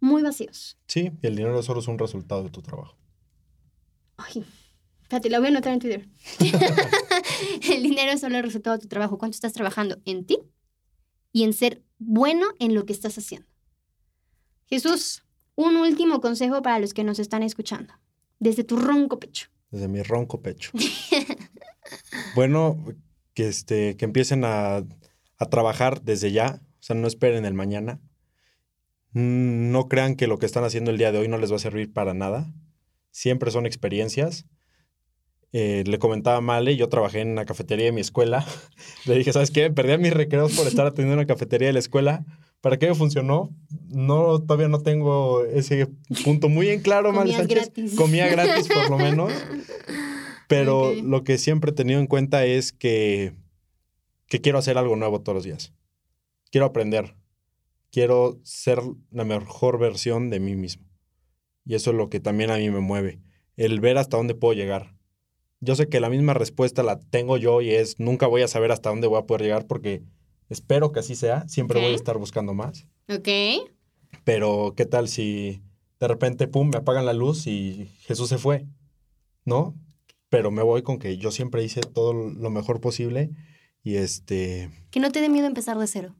muy 0.04 0.22
vacíos. 0.22 0.76
Sí, 0.86 1.10
y 1.22 1.26
el 1.26 1.34
dinero 1.34 1.62
solo 1.62 1.80
es 1.80 1.88
un 1.88 1.98
resultado 1.98 2.44
de 2.44 2.50
tu 2.50 2.60
trabajo. 2.60 2.96
Ay, 4.18 4.44
espérate, 5.02 5.30
la 5.30 5.38
voy 5.38 5.46
a 5.46 5.50
anotar 5.50 5.72
en 5.72 5.80
Twitter. 5.80 6.08
el 7.70 7.82
dinero 7.82 8.12
es 8.12 8.20
solo 8.20 8.36
el 8.36 8.42
resultado 8.42 8.76
de 8.76 8.82
tu 8.82 8.88
trabajo. 8.88 9.18
¿Cuánto 9.18 9.34
estás 9.34 9.54
trabajando 9.54 10.00
en 10.04 10.26
ti 10.26 10.38
y 11.32 11.44
en 11.44 11.52
ser 11.52 11.82
bueno 11.98 12.46
en 12.58 12.74
lo 12.74 12.84
que 12.84 12.92
estás 12.92 13.16
haciendo? 13.16 13.48
Jesús, 14.66 15.24
un 15.56 15.76
último 15.76 16.20
consejo 16.20 16.60
para 16.62 16.78
los 16.78 16.92
que 16.92 17.02
nos 17.02 17.18
están 17.18 17.42
escuchando. 17.42 17.94
Desde 18.38 18.62
tu 18.62 18.76
ronco 18.76 19.18
pecho. 19.18 19.48
Desde 19.70 19.88
mi 19.88 20.02
ronco 20.02 20.42
pecho. 20.42 20.70
bueno, 22.34 22.84
que, 23.32 23.48
este, 23.48 23.96
que 23.96 24.04
empiecen 24.04 24.44
a, 24.44 24.84
a 25.38 25.46
trabajar 25.50 26.02
desde 26.02 26.30
ya. 26.30 26.60
O 26.78 26.82
sea, 26.82 26.94
no 26.94 27.08
esperen 27.08 27.46
el 27.46 27.54
mañana 27.54 28.00
no 29.14 29.88
crean 29.88 30.16
que 30.16 30.26
lo 30.26 30.38
que 30.38 30.46
están 30.46 30.64
haciendo 30.64 30.90
el 30.90 30.98
día 30.98 31.12
de 31.12 31.18
hoy 31.18 31.28
no 31.28 31.38
les 31.38 31.52
va 31.52 31.56
a 31.56 31.60
servir 31.60 31.92
para 31.92 32.14
nada. 32.14 32.52
Siempre 33.12 33.52
son 33.52 33.64
experiencias. 33.64 34.44
Eh, 35.52 35.84
le 35.86 36.00
comentaba 36.00 36.38
a 36.38 36.40
Male, 36.40 36.76
yo 36.76 36.88
trabajé 36.88 37.20
en 37.20 37.30
una 37.30 37.44
cafetería 37.44 37.86
de 37.86 37.92
mi 37.92 38.00
escuela. 38.00 38.44
le 39.06 39.16
dije, 39.16 39.32
¿sabes 39.32 39.52
qué? 39.52 39.70
Perdí 39.70 39.96
mis 39.98 40.12
recreos 40.12 40.56
por 40.56 40.66
estar 40.66 40.84
atendiendo 40.84 41.14
una 41.14 41.26
cafetería 41.26 41.68
de 41.68 41.74
la 41.74 41.78
escuela. 41.78 42.24
¿Para 42.60 42.76
qué 42.76 42.92
funcionó? 42.94 43.54
No, 43.88 44.40
todavía 44.40 44.68
no 44.68 44.80
tengo 44.80 45.44
ese 45.44 45.86
punto 46.24 46.48
muy 46.48 46.70
en 46.70 46.80
claro, 46.80 47.12
Comía 47.12 47.44
gratis. 47.44 47.94
Comía 47.94 48.26
gratis, 48.26 48.66
por 48.66 48.90
lo 48.90 48.98
menos. 48.98 49.32
Pero 50.48 50.92
lo 50.92 51.22
que 51.22 51.38
siempre 51.38 51.70
he 51.70 51.74
tenido 51.74 52.00
en 52.00 52.06
cuenta 52.06 52.44
es 52.46 52.72
que, 52.72 53.34
que 54.26 54.40
quiero 54.40 54.58
hacer 54.58 54.76
algo 54.76 54.96
nuevo 54.96 55.20
todos 55.20 55.36
los 55.36 55.44
días. 55.44 55.72
Quiero 56.50 56.66
aprender 56.66 57.14
quiero 57.94 58.40
ser 58.42 58.80
la 59.12 59.24
mejor 59.24 59.78
versión 59.78 60.28
de 60.28 60.40
mí 60.40 60.56
mismo. 60.56 60.84
Y 61.64 61.76
eso 61.76 61.92
es 61.92 61.96
lo 61.96 62.10
que 62.10 62.18
también 62.18 62.50
a 62.50 62.56
mí 62.56 62.68
me 62.68 62.80
mueve, 62.80 63.20
el 63.56 63.78
ver 63.78 63.98
hasta 63.98 64.16
dónde 64.16 64.34
puedo 64.34 64.52
llegar. 64.52 64.96
Yo 65.60 65.76
sé 65.76 65.88
que 65.88 66.00
la 66.00 66.10
misma 66.10 66.34
respuesta 66.34 66.82
la 66.82 67.00
tengo 67.00 67.36
yo 67.36 67.60
y 67.62 67.70
es 67.70 68.00
nunca 68.00 68.26
voy 68.26 68.42
a 68.42 68.48
saber 68.48 68.72
hasta 68.72 68.90
dónde 68.90 69.06
voy 69.06 69.20
a 69.20 69.26
poder 69.26 69.42
llegar 69.42 69.68
porque 69.68 70.02
espero 70.48 70.90
que 70.90 70.98
así 70.98 71.14
sea, 71.14 71.46
siempre 71.46 71.80
voy 71.80 71.92
a 71.92 71.94
estar 71.94 72.18
buscando 72.18 72.52
más. 72.52 72.88
Ok. 73.08 73.28
Pero 74.24 74.74
¿qué 74.76 74.86
tal 74.86 75.06
si 75.06 75.62
de 76.00 76.08
repente, 76.08 76.48
pum, 76.48 76.70
me 76.70 76.78
apagan 76.78 77.06
la 77.06 77.12
luz 77.12 77.46
y 77.46 77.92
Jesús 78.00 78.28
se 78.28 78.38
fue? 78.38 78.66
¿No? 79.44 79.72
Pero 80.30 80.50
me 80.50 80.64
voy 80.64 80.82
con 80.82 80.98
que 80.98 81.16
yo 81.16 81.30
siempre 81.30 81.62
hice 81.62 81.80
todo 81.80 82.12
lo 82.12 82.50
mejor 82.50 82.80
posible 82.80 83.30
y 83.84 83.96
este... 83.96 84.68
Que 84.90 84.98
no 84.98 85.12
te 85.12 85.20
dé 85.20 85.28
miedo 85.28 85.46
empezar 85.46 85.78
de 85.78 85.86
cero. 85.86 86.16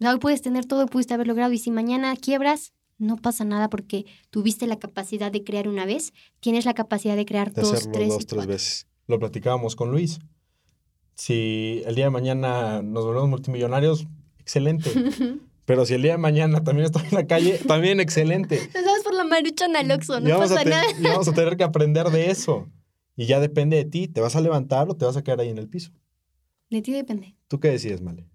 Hoy 0.00 0.18
puedes 0.18 0.42
tener 0.42 0.64
todo, 0.64 0.86
pudiste 0.86 1.14
haber 1.14 1.26
logrado 1.26 1.52
y 1.52 1.58
si 1.58 1.70
mañana 1.70 2.14
quiebras, 2.16 2.72
no 2.98 3.16
pasa 3.16 3.44
nada 3.44 3.68
porque 3.68 4.06
tuviste 4.30 4.66
la 4.66 4.78
capacidad 4.78 5.32
de 5.32 5.44
crear 5.44 5.68
una 5.68 5.86
vez, 5.86 6.12
tienes 6.40 6.64
la 6.64 6.74
capacidad 6.74 7.16
de 7.16 7.24
crear 7.24 7.52
dos, 7.52 7.88
tres, 7.92 8.08
dos, 8.08 8.26
tres 8.26 8.46
veces. 8.46 8.86
Lo 9.06 9.18
platicábamos 9.18 9.74
con 9.74 9.90
Luis. 9.90 10.20
Si 11.14 11.82
el 11.86 11.94
día 11.94 12.04
de 12.04 12.10
mañana 12.10 12.82
nos 12.82 13.04
volvemos 13.04 13.28
multimillonarios, 13.28 14.06
excelente. 14.38 14.90
Pero 15.64 15.84
si 15.84 15.94
el 15.94 16.02
día 16.02 16.12
de 16.12 16.18
mañana 16.18 16.64
también 16.64 16.86
estoy 16.86 17.02
en 17.10 17.14
la 17.14 17.26
calle, 17.26 17.58
también 17.58 18.00
excelente. 18.00 18.56
Nos 18.74 18.84
vamos 18.86 19.02
por 19.04 19.14
la 19.14 19.24
marucha 19.24 19.66
Oxxo, 19.94 20.18
no 20.18 20.38
pasa 20.38 20.64
nada. 20.64 20.84
Y 20.98 21.02
vamos 21.02 21.28
a 21.28 21.34
tener 21.34 21.58
que 21.58 21.64
aprender 21.64 22.06
de 22.06 22.30
eso. 22.30 22.70
Y 23.16 23.26
ya 23.26 23.38
depende 23.38 23.76
de 23.76 23.84
ti, 23.84 24.08
¿te 24.08 24.22
vas 24.22 24.34
a 24.34 24.40
levantar 24.40 24.88
o 24.88 24.96
te 24.96 25.04
vas 25.04 25.18
a 25.18 25.22
quedar 25.22 25.40
ahí 25.40 25.50
en 25.50 25.58
el 25.58 25.68
piso? 25.68 25.92
De 26.70 26.80
ti 26.80 26.92
depende. 26.92 27.36
¿Tú 27.48 27.60
qué 27.60 27.68
decides, 27.68 28.00
Male? 28.00 28.26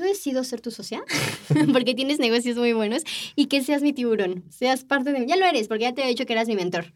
Yo 0.00 0.06
decido 0.06 0.44
ser 0.44 0.60
tu 0.60 0.70
socia, 0.70 1.02
porque 1.72 1.94
tienes 1.94 2.18
negocios 2.18 2.56
muy 2.56 2.72
buenos, 2.72 3.02
y 3.36 3.46
que 3.46 3.62
seas 3.62 3.82
mi 3.82 3.92
tiburón, 3.92 4.44
seas 4.50 4.84
parte 4.84 5.12
de 5.12 5.20
mí. 5.20 5.26
Ya 5.26 5.36
lo 5.36 5.46
eres, 5.46 5.68
porque 5.68 5.84
ya 5.84 5.94
te 5.94 6.04
he 6.04 6.08
dicho 6.08 6.26
que 6.26 6.32
eras 6.32 6.48
mi 6.48 6.56
mentor. 6.56 6.94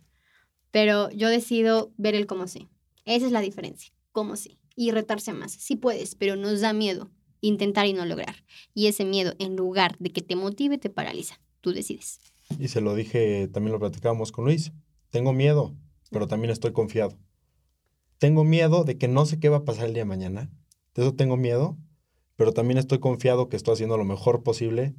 Pero 0.71 1.11
yo 1.11 1.29
decido 1.29 1.93
ver 1.97 2.15
el 2.15 2.27
cómo 2.27 2.49
sí. 2.49 2.69
Esa 3.05 3.27
es 3.27 3.33
la 3.33 3.41
diferencia, 3.41 3.93
cómo 4.13 4.37
sí. 4.37 4.59
Y 4.77 4.91
retarse 4.91 5.33
más. 5.33 5.53
Sí 5.53 5.77
puedes, 5.77 6.15
pero 6.17 6.35
nos 6.35 6.61
da 6.61 6.73
miedo 6.73 7.11
intentar 7.41 7.87
y 7.87 7.93
no 7.93 8.05
lograr. 8.07 8.37
Y 8.75 8.87
ese 8.87 9.05
miedo, 9.05 9.35
en 9.39 9.57
lugar 9.57 9.97
de 9.99 10.11
que 10.11 10.23
te 10.23 10.37
motive, 10.37 10.79
te 10.79 10.91
paraliza. 10.91 11.41
Tú 11.61 11.73
decides. 11.73 12.21
Y 12.59 12.69
se 12.69 12.81
lo 12.81 12.95
dije, 12.95 13.49
también 13.49 13.73
lo 13.73 13.79
platicábamos 13.79 14.33
con 14.33 14.45
Luis. 14.45 14.73
Tengo 15.11 15.33
miedo, 15.33 15.75
pero 16.11 16.27
también 16.27 16.51
estoy 16.51 16.73
confiado. 16.73 17.17
Tengo 18.19 18.45
miedo 18.45 18.85
de 18.85 18.97
que 18.99 19.09
no 19.09 19.27
sé 19.27 19.39
qué 19.39 19.49
va 19.49 19.59
a 19.59 19.65
pasar 19.65 19.87
el 19.87 19.95
día 19.95 20.03
de 20.03 20.09
mañana. 20.09 20.51
De 20.95 21.03
eso 21.03 21.15
tengo 21.15 21.37
miedo, 21.37 21.77
pero 22.37 22.53
también 22.53 22.79
estoy 22.79 22.99
confiado 22.99 23.49
que 23.49 23.57
estoy 23.57 23.75
haciendo 23.75 23.97
lo 23.97 24.05
mejor 24.05 24.43
posible 24.43 24.95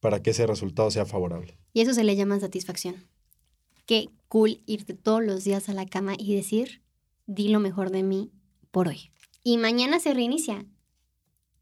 para 0.00 0.22
que 0.22 0.30
ese 0.30 0.46
resultado 0.46 0.90
sea 0.90 1.04
favorable. 1.04 1.58
Y 1.72 1.82
eso 1.82 1.94
se 1.94 2.04
le 2.04 2.16
llama 2.16 2.40
satisfacción. 2.40 3.06
Qué 3.86 4.08
cool 4.28 4.62
irte 4.66 4.94
todos 4.94 5.22
los 5.22 5.44
días 5.44 5.68
a 5.68 5.74
la 5.74 5.86
cama 5.86 6.14
y 6.18 6.34
decir, 6.34 6.82
di 7.26 7.48
lo 7.48 7.60
mejor 7.60 7.90
de 7.90 8.02
mí 8.02 8.30
por 8.70 8.88
hoy. 8.88 9.10
Y 9.42 9.58
mañana 9.58 10.00
se 10.00 10.14
reinicia. 10.14 10.66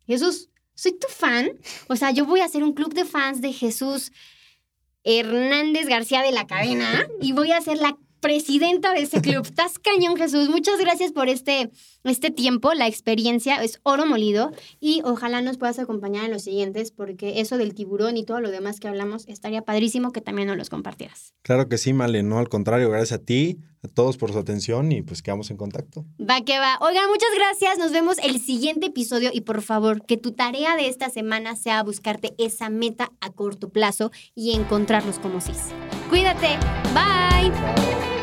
Jesús, 0.07 0.51
soy 0.75 0.93
tu 0.93 1.09
fan. 1.09 1.51
O 1.89 1.97
sea, 1.97 2.11
yo 2.11 2.25
voy 2.25 2.41
a 2.41 2.45
hacer 2.45 2.63
un 2.63 2.73
club 2.73 2.95
de 2.95 3.05
fans 3.05 3.41
de 3.41 3.53
Jesús 3.53 4.13
Hernández 5.05 5.87
García 5.87 6.23
de 6.23 6.33
la 6.33 6.47
cadena 6.47 7.07
y 7.21 7.33
voy 7.33 7.53
a 7.53 7.59
hacer 7.59 7.79
la 7.79 7.99
presidenta 8.21 8.93
de 8.93 9.03
ese 9.03 9.21
club. 9.21 9.43
Estás 9.47 9.79
cañón, 9.79 10.17
Jesús. 10.17 10.49
Muchas 10.49 10.79
gracias 10.79 11.13
por 11.13 11.29
este, 11.29 11.71
este 12.05 12.31
tiempo, 12.31 12.75
la 12.75 12.87
experiencia. 12.87 13.63
Es 13.63 13.81
oro 13.83 14.07
molido 14.07 14.53
y 14.81 15.03
ojalá 15.05 15.43
nos 15.43 15.59
puedas 15.59 15.79
acompañar 15.79 16.25
en 16.25 16.31
los 16.31 16.43
siguientes 16.43 16.91
porque 16.91 17.41
eso 17.41 17.59
del 17.59 17.75
tiburón 17.75 18.17
y 18.17 18.25
todo 18.25 18.41
lo 18.41 18.51
demás 18.51 18.81
que 18.81 18.89
hablamos 18.89 19.27
estaría 19.29 19.63
padrísimo 19.63 20.13
que 20.13 20.21
también 20.21 20.49
nos 20.49 20.57
los 20.57 20.71
compartieras. 20.71 21.35
Claro 21.43 21.69
que 21.69 21.79
sí, 21.79 21.93
Male. 21.93 22.23
No, 22.23 22.39
al 22.39 22.49
contrario, 22.49 22.91
gracias 22.91 23.21
a 23.21 23.25
ti, 23.25 23.59
a 23.83 23.89
todos 23.89 24.17
por 24.17 24.33
su 24.33 24.39
atención 24.39 24.91
y 24.93 25.03
pues 25.03 25.23
quedamos 25.23 25.51
en 25.51 25.57
contacto. 25.57 26.05
Va 26.19 26.43
que 26.43 26.59
va. 26.59 26.79
Oigan, 26.81 27.09
muchas 27.09 27.31
gracias. 27.35 27.79
Nos 27.79 27.93
vemos 27.93 28.19
el 28.19 28.41
siguiente 28.41 28.87
episodio 28.87 29.31
y 29.33 29.43
por 29.43 29.63
favor, 29.63 30.05
que 30.05 30.17
tu 30.17 30.33
tarea 30.33 30.77
de 30.77 30.89
esta 30.89 31.11
semana 31.11 31.57
sea 31.57 31.83
buscarte 31.83 32.35
esa 32.39 32.71
meta 32.71 33.13
a 33.21 33.31
corto 33.31 33.69
plazo 33.71 34.11
y 34.35 34.53
encontrarlos 34.53 35.19
como 35.19 35.41
cis. 35.41 35.73
Cuídate. 36.09 36.59
Bye. 36.95 38.18